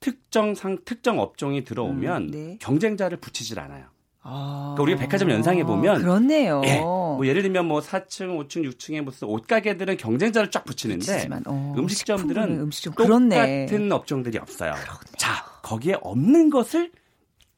특정 0.00 0.54
상 0.54 0.78
특정 0.84 1.18
업종이 1.18 1.64
들어오면 1.64 2.22
음, 2.22 2.30
네. 2.30 2.56
경쟁자를 2.60 3.18
붙이질 3.18 3.58
않아요. 3.60 3.86
아, 4.30 4.74
그러니까 4.76 4.82
우리가 4.82 5.00
백화점 5.00 5.30
연상해 5.30 5.64
보면 5.64 6.00
그렇네요. 6.02 6.60
예, 6.64 6.78
뭐 6.80 7.26
예를 7.26 7.42
들면 7.42 7.66
뭐 7.66 7.80
4층, 7.80 8.38
5층, 8.38 8.70
6층에 8.70 9.00
무슨 9.00 9.28
옷 9.28 9.46
가게들은 9.46 9.96
경쟁자를 9.96 10.50
쫙 10.50 10.64
붙이는데 10.64 11.28
어, 11.46 11.74
음식점들은 11.76 12.60
음식점 12.60 12.94
똑같은 12.94 13.28
그렇네. 13.66 13.88
업종들이 13.90 14.38
없어요. 14.38 14.72
그렇네요. 14.72 14.98
자 15.16 15.44
거기에 15.62 15.96
없는 16.02 16.50
것을 16.50 16.92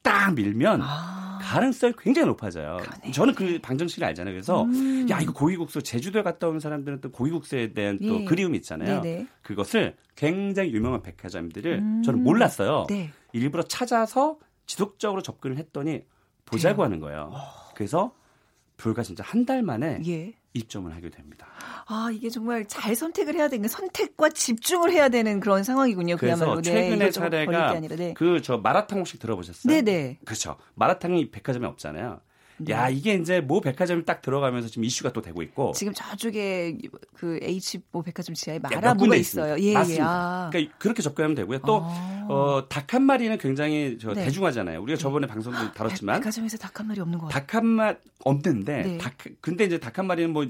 딱 0.01 0.33
밀면 0.33 0.81
아. 0.81 1.39
가능성이 1.41 1.93
굉장히 1.97 2.27
높아져요. 2.27 2.77
그러네. 2.81 3.11
저는 3.11 3.35
그 3.35 3.59
방정식을 3.61 4.05
알잖아요. 4.07 4.33
그래서 4.33 4.63
음. 4.63 5.07
야 5.09 5.19
이거 5.19 5.33
고기국수 5.33 5.81
제주도에 5.81 6.21
갔다 6.21 6.47
온 6.47 6.59
사람들은 6.59 7.01
또 7.01 7.11
고기국수에 7.11 7.73
대한 7.73 7.99
또 7.99 8.21
예. 8.21 8.25
그리움이 8.25 8.57
있잖아요. 8.59 9.01
네네. 9.01 9.27
그것을 9.41 9.95
굉장히 10.15 10.71
유명한 10.71 11.01
백화점들을 11.01 11.79
음. 11.79 12.03
저는 12.03 12.23
몰랐어요. 12.23 12.85
네. 12.89 13.11
일부러 13.33 13.63
찾아서 13.63 14.37
지속적으로 14.65 15.21
접근을 15.21 15.57
했더니 15.57 16.03
보자고 16.51 16.83
하는 16.83 16.99
거예요. 16.99 17.33
그래서 17.75 18.13
불과 18.77 19.03
진짜 19.03 19.23
한 19.25 19.45
달 19.45 19.63
만에 19.63 20.01
예. 20.07 20.33
입점을 20.53 20.93
하게 20.93 21.09
됩니다. 21.09 21.47
아 21.87 22.09
이게 22.11 22.29
정말 22.29 22.65
잘 22.67 22.95
선택을 22.95 23.35
해야 23.35 23.47
되는 23.47 23.67
선택과 23.69 24.29
집중을 24.29 24.91
해야 24.91 25.07
되는 25.09 25.39
그런 25.39 25.63
상황이군요. 25.63 26.17
그래서 26.17 26.37
그야말로. 26.37 26.61
네, 26.61 26.71
최근의 26.71 26.97
네, 26.97 27.11
사례가 27.11 27.73
네. 27.95 28.13
그저 28.15 28.57
마라탕 28.57 28.99
혹시 28.99 29.17
들어보셨어요? 29.17 29.73
네네. 29.73 30.19
그렇죠. 30.25 30.57
마라탕이 30.75 31.31
백화점에 31.31 31.67
없잖아요. 31.67 32.19
네. 32.65 32.73
야 32.73 32.89
이게 32.89 33.13
이제 33.15 33.41
모 33.41 33.61
백화점이 33.61 34.05
딱 34.05 34.21
들어가면서 34.21 34.67
지금 34.67 34.83
이슈가 34.83 35.11
또 35.13 35.21
되고 35.21 35.41
있고 35.41 35.71
지금 35.75 35.93
저쪽에 35.93 36.77
그 37.13 37.39
H 37.41 37.79
모 37.91 38.01
백화점 38.01 38.35
지하에 38.35 38.59
마라무가 38.59 39.15
있어요. 39.15 39.55
예, 39.59 39.69
예, 39.69 39.73
맞습니다. 39.73 40.03
예. 40.03 40.07
아. 40.07 40.49
그러니까 40.51 40.75
그렇게 40.77 41.01
접근하면 41.01 41.35
되고요. 41.35 41.59
또 41.59 41.81
아. 41.83 42.27
어, 42.29 42.67
닭 42.69 42.91
한 42.93 43.03
마리는 43.03 43.37
굉장히 43.37 43.97
저 44.01 44.13
네. 44.13 44.25
대중하잖아요. 44.25 44.81
우리가 44.81 44.97
네. 44.97 45.01
저번에 45.01 45.25
네. 45.25 45.31
방송도 45.31 45.71
다뤘지만 45.73 46.19
백화점에서 46.19 46.57
닭 46.57 46.77
한 46.79 46.87
마리 46.87 46.99
없는 46.99 47.19
거 47.19 47.27
같아요. 47.27 47.45
닭한 47.45 47.65
마리 47.65 47.95
없는데 48.25 48.81
네. 48.83 48.97
닭 48.97 49.13
근데 49.41 49.65
이제 49.65 49.79
닭 49.79 49.97
한 49.99 50.07
마리는 50.07 50.31
뭐 50.31 50.45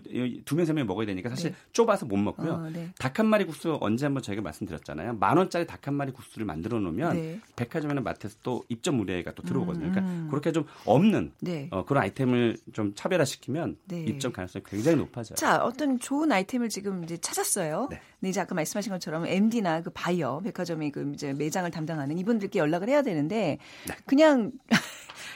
두 0.46 0.56
명 0.56 0.66
세 0.66 0.74
명 0.74 0.86
먹어야 0.88 1.06
되니까 1.06 1.30
사실 1.30 1.52
네. 1.52 1.58
좁아서 1.74 2.06
못 2.06 2.18
먹고요. 2.18 2.52
어, 2.52 2.72
닭한 3.00 3.26
마리 3.26 3.46
국수 3.46 3.78
언제 3.82 4.06
한번 4.06 4.22
저희가 4.24 4.42
말씀드렸잖아요. 4.42 5.14
만 5.14 5.38
원짜리 5.38 5.66
닭 5.66 5.88
한 5.88 5.96
마리 5.96 6.12
국수를 6.12 6.46
만들어 6.46 6.80
놓으면 6.80 7.42
백화점이나 7.56 8.02
마트에서 8.02 8.38
또 8.44 8.64
입점 8.70 8.96
무례가 8.96 9.32
또 9.34 9.42
들어오거든요. 9.44 9.90
그러니까 9.90 10.02
음. 10.02 10.28
그렇게 10.30 10.52
좀 10.52 10.66
없는 10.86 11.32
어, 11.72 11.86
그런 11.86 12.04
아이템을 12.04 12.58
좀좀 12.72 12.94
차별화시키면 12.96 13.78
네. 13.86 14.04
입점 14.04 14.32
가능성이 14.32 14.64
굉장히 14.68 14.98
높아져요. 14.98 15.36
자, 15.36 15.64
어떤 15.64 16.00
좋은 16.00 16.32
아이템을 16.32 16.70
지금 16.70 17.04
이제 17.04 17.18
찾았어요. 17.18 17.88
네. 17.90 18.00
근데 18.20 18.30
이제 18.30 18.40
아까 18.42 18.54
말씀하신 18.54 18.92
것처럼 18.92 19.26
MD나 19.26 19.82
그 19.82 19.90
바이어 19.90 20.40
백화점의 20.42 20.92
그 20.92 21.12
이제 21.16 21.34
매장을 21.34 21.70
담당하는 21.72 22.18
이분들께 22.20 22.60
연락을 22.60 22.90
해야 22.90 23.02
되는데 23.02 23.58
네. 23.88 23.96
그냥 24.06 24.52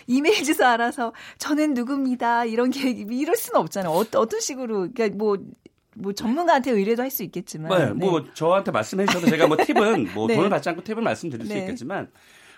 이메일 0.08 0.44
주소 0.44 0.66
알아서 0.66 1.14
저는 1.38 1.74
누굽니다. 1.74 2.46
이런 2.46 2.70
게 2.70 2.90
이럴 2.90 3.36
수는 3.36 3.60
없잖아요. 3.62 3.92
어, 3.92 3.98
어떤 4.16 4.40
식으로 4.40 4.90
그러니까 4.94 5.18
뭐뭐 5.18 6.14
전문가한테 6.16 6.72
의뢰도 6.72 7.02
할 7.02 7.12
수 7.12 7.24
있겠지만. 7.24 7.78
네, 7.78 7.94
뭐 7.94 8.22
네. 8.22 8.30
저한테 8.34 8.72
말씀해 8.72 9.06
주셔도 9.06 9.28
제가 9.28 9.48
뭐 9.48 9.58
팁은 9.58 10.14
뭐 10.14 10.28
네. 10.28 10.36
돈을 10.36 10.50
받지 10.50 10.70
않고 10.70 10.84
팁을 10.84 11.02
말씀드릴 11.02 11.46
수 11.46 11.54
네. 11.54 11.60
있겠지만 11.62 12.10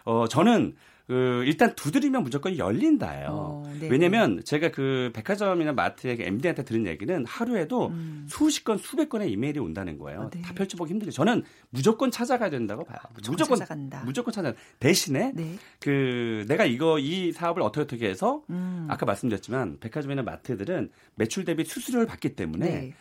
어 0.06 0.28
저는 0.28 0.76
그 1.08 1.44
일단 1.46 1.74
두드리면 1.76 2.24
무조건 2.24 2.58
열린다예요. 2.58 3.28
어, 3.30 3.74
네. 3.80 3.88
왜냐면 3.90 4.42
제가 4.44 4.72
그 4.72 5.12
백화점이나 5.14 5.72
마트에 5.72 6.18
MD한테 6.20 6.64
들은 6.64 6.86
얘기는 6.86 7.26
하루에도 7.26 7.88
음. 7.88 8.26
수십 8.30 8.64
건 8.64 8.78
수백 8.78 9.10
건의 9.10 9.32
이메일이 9.32 9.60
온다는 9.60 9.98
거예요. 9.98 10.22
어, 10.22 10.30
네. 10.30 10.42
다 10.42 10.54
펼쳐보기 10.54 10.92
힘들게. 10.92 11.12
저는 11.12 11.44
무조건 11.70 12.12
찾아가야 12.12 12.50
된다고 12.50 12.84
봐요. 12.84 12.98
무조건, 13.14 13.32
무조건 13.32 13.60
찾아간다. 13.60 14.04
무조건 14.04 14.34
찾아. 14.34 14.54
대신에 14.80 15.32
네. 15.34 15.56
그 15.80 16.46
내가 16.48 16.66
이거 16.66 17.00
이 17.00 17.32
사업을 17.32 17.62
어떻게 17.62 17.98
어떻게 17.98 18.10
해서 18.10 18.44
음. 18.50 18.88
아까 18.90 19.06
말씀드렸지만 19.06 19.80
백화점이나 19.80 20.22
마트들은 20.22 20.90
매출 21.16 21.46
대비 21.46 21.64
수수료를 21.66 22.06
받기 22.06 22.36
때문에 22.36 22.66
네. 22.66 22.94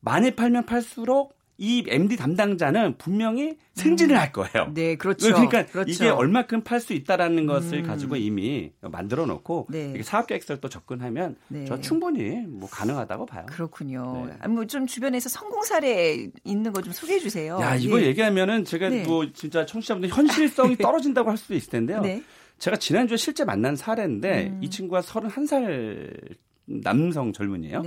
많이 0.00 0.30
팔면 0.36 0.66
팔수록 0.66 1.35
이 1.58 1.84
MD 1.86 2.16
담당자는 2.16 2.96
분명히 2.98 3.56
승진을 3.74 4.14
음. 4.16 4.20
할 4.20 4.32
거예요. 4.32 4.72
네, 4.74 4.96
그렇죠. 4.96 5.26
그러니까 5.28 5.66
그렇죠. 5.66 5.90
이게 5.90 6.08
얼마큼 6.08 6.62
팔 6.62 6.80
수 6.80 6.92
있다라는 6.92 7.46
것을 7.46 7.78
음. 7.78 7.86
가지고 7.86 8.16
이미 8.16 8.72
만들어 8.80 9.26
놓고 9.26 9.66
네. 9.70 10.00
사업 10.02 10.26
계획서를 10.26 10.60
또 10.60 10.68
접근하면 10.68 11.36
네. 11.48 11.64
저 11.66 11.80
충분히 11.80 12.36
뭐 12.46 12.68
가능하다고 12.70 13.26
봐요. 13.26 13.46
그렇군요. 13.48 14.28
네. 14.40 14.48
뭐좀 14.48 14.86
주변에서 14.86 15.28
성공 15.28 15.62
사례 15.62 16.30
있는 16.44 16.72
거 16.72 16.86
좀 16.86 16.92
소개해 16.92 17.18
주세요. 17.18 17.58
야, 17.60 17.74
이거 17.74 18.00
예. 18.00 18.06
얘기하면은 18.06 18.64
제가 18.64 18.88
네. 18.90 19.02
뭐 19.04 19.26
진짜 19.32 19.66
청취자분들 19.66 20.08
현실성이 20.10 20.76
떨어진다고 20.78 21.30
할 21.30 21.36
수도 21.36 21.54
있을 21.54 21.70
텐데요. 21.70 22.00
네. 22.00 22.22
제가 22.58 22.76
지난주에 22.76 23.16
실제 23.16 23.44
만난 23.44 23.74
사례인데 23.76 24.48
음. 24.52 24.60
이 24.62 24.70
친구가 24.70 25.00
31살 25.00 26.36
남성 26.66 27.32
젊은이에요. 27.32 27.82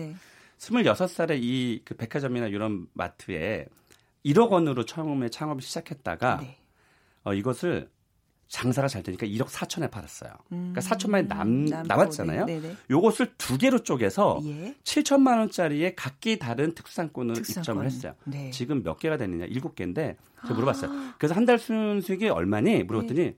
네. 0.59 0.83
26살에 0.83 1.39
이 1.41 1.81
그 1.85 1.95
백화점이나 1.95 2.47
이런 2.47 2.87
마트에 2.93 3.65
1억 4.25 4.49
원으로 4.49 4.85
처음에 4.85 5.29
창업을 5.29 5.61
시작했다가 5.61 6.37
네. 6.41 6.57
어, 7.23 7.33
이것을 7.33 7.89
장사가 8.49 8.87
잘 8.87 9.03
되니까 9.03 9.27
1억 9.27 9.45
4천에 9.45 9.91
팔았어요. 9.91 10.31
음, 10.53 10.73
그러니까 10.73 10.81
4천만이 10.81 11.27
남, 11.27 11.65
남았잖아요. 11.65 12.45
네, 12.45 12.59
네, 12.59 12.69
네. 12.69 12.75
요것을 12.89 13.35
두 13.37 13.57
개로 13.59 13.83
쪼개서 13.83 14.41
예. 14.45 14.75
7천만 14.83 15.37
원짜리의 15.37 15.95
각기 15.95 16.39
다른 16.39 16.73
특수상권을 16.73 17.35
특수상권. 17.35 17.61
입점을 17.63 17.85
했어요. 17.85 18.15
네. 18.25 18.49
지금 18.49 18.81
몇 18.81 18.97
개가 18.97 19.17
됐느냐? 19.17 19.45
7개인데 19.45 20.15
제가 20.41 20.53
물어봤어요. 20.55 20.91
아. 20.91 21.15
그래서 21.19 21.35
한 21.35 21.45
달 21.45 21.59
순수익이 21.59 22.27
얼마니? 22.29 22.83
물어봤더니 22.83 23.19
네. 23.19 23.35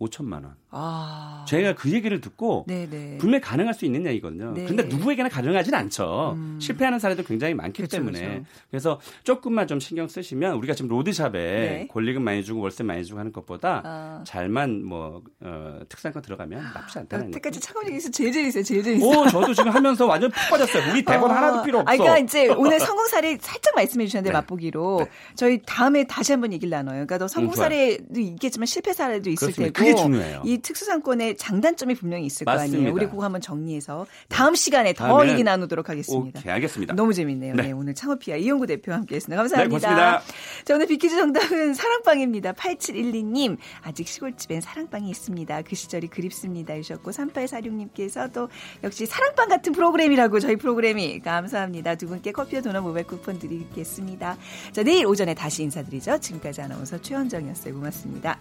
5천만 0.00 0.44
원. 0.44 0.56
아. 0.76 1.44
제가 1.48 1.74
그 1.74 1.90
얘기를 1.92 2.20
듣고 2.20 2.64
네네. 2.66 3.18
분명히 3.18 3.40
가능할 3.40 3.74
수 3.74 3.84
있느냐 3.84 4.10
이거든요. 4.10 4.52
네. 4.52 4.64
근데 4.64 4.82
누구에게나 4.84 5.28
가능하진 5.28 5.74
않죠. 5.74 6.32
음. 6.36 6.58
실패하는 6.60 6.98
사례도 6.98 7.22
굉장히 7.22 7.54
많기 7.54 7.82
그쵸, 7.82 7.98
때문에. 7.98 8.20
그쵸. 8.20 8.44
그래서 8.70 9.00
조금만 9.22 9.66
좀 9.66 9.78
신경 9.78 10.08
쓰시면 10.08 10.54
우리가 10.56 10.74
지금 10.74 10.88
로드샵에 10.90 11.30
네. 11.32 11.88
권리금 11.90 12.22
많이 12.22 12.42
주고 12.44 12.60
월세 12.60 12.82
많이 12.82 13.04
주고 13.04 13.20
하는 13.20 13.32
것보다 13.32 13.82
아. 13.84 14.24
잘만 14.26 14.84
뭐 14.84 15.22
어, 15.40 15.80
특산권 15.88 16.22
들어가면 16.22 16.62
나쁘지 16.74 16.98
않다는 17.00 17.26
거죠. 17.26 17.36
여태까지 17.36 17.60
차관 17.60 17.86
얘기에서 17.86 18.10
제일 18.10 18.32
재밌어요. 18.32 18.62
제일 18.64 18.82
재밌어요. 18.82 19.20
오, 19.20 19.28
저도 19.28 19.54
지금 19.54 19.70
하면서 19.70 20.06
완전 20.06 20.30
푹 20.30 20.50
빠졌어요. 20.50 20.90
우리 20.92 21.04
대본 21.04 21.30
아. 21.30 21.36
하나도 21.36 21.62
필요 21.62 21.78
없어. 21.80 21.92
아, 21.92 21.96
그러니까 21.96 22.18
이제 22.18 22.48
오늘 22.48 22.80
성공 22.80 23.06
사례 23.06 23.36
살짝 23.40 23.74
말씀해 23.76 24.06
주셨는데 24.06 24.30
네. 24.30 24.32
맛보기로 24.32 25.00
네. 25.04 25.10
저희 25.36 25.60
다음에 25.64 26.04
다시 26.04 26.32
한번 26.32 26.52
얘기를 26.52 26.70
나눠요. 26.70 26.94
그러니까 26.94 27.18
너 27.18 27.28
성공 27.28 27.52
음, 27.52 27.56
사례도 27.56 28.18
있겠지만 28.20 28.66
실패 28.66 28.92
사례도 28.92 29.30
있을 29.30 29.46
그렇습니다. 29.52 29.80
테고. 29.80 29.96
그게 29.96 30.02
중요해요. 30.02 30.42
이 30.44 30.58
특수상권의 30.64 31.36
장단점이 31.36 31.94
분명히 31.94 32.26
있을 32.26 32.44
맞습니다. 32.44 32.72
거 32.72 32.78
아니에요. 32.78 32.94
우리 32.94 33.06
그거 33.06 33.22
한번 33.22 33.40
정리해서 33.40 34.06
다음 34.28 34.54
시간에 34.54 34.92
더 34.92 35.26
얘기 35.28 35.44
나누도록 35.44 35.88
하겠습니다. 35.88 36.40
오케이, 36.40 36.52
알겠습니다. 36.52 36.94
너무 36.94 37.12
재밌네요. 37.14 37.54
네. 37.54 37.62
네 37.64 37.72
오늘 37.72 37.94
창업피아 37.94 38.36
이용구 38.36 38.66
대표와 38.66 38.98
함께했습니다. 38.98 39.36
감사합니다. 39.36 39.78
네, 39.78 39.94
고맙습니다. 39.94 40.34
자, 40.64 40.74
오늘 40.74 40.86
비키즈 40.86 41.16
정답은 41.16 41.74
사랑빵입니다. 41.74 42.52
8712님 42.52 43.58
아직 43.82 44.08
시골집엔 44.08 44.60
사랑빵이 44.60 45.08
있습니다. 45.10 45.62
그 45.62 45.76
시절이 45.76 46.08
그립습니다. 46.08 46.74
주셨고 46.76 47.10
3846님께서 47.10 48.32
또 48.32 48.48
역시 48.82 49.06
사랑빵 49.06 49.48
같은 49.48 49.72
프로그램이라고 49.72 50.40
저희 50.40 50.56
프로그램이 50.56 51.20
감사합니다. 51.20 51.94
두 51.96 52.06
분께 52.06 52.32
커피와 52.32 52.62
도넛 52.62 52.82
모바일 52.82 53.06
쿠폰 53.06 53.38
드리겠습니다. 53.38 54.36
자, 54.72 54.82
내일 54.82 55.06
오전에 55.06 55.34
다시 55.34 55.62
인사드리죠. 55.62 56.18
지금까지 56.20 56.62
아나운서 56.62 57.00
최현정이었어요. 57.00 57.74
고맙습니다. 57.74 58.38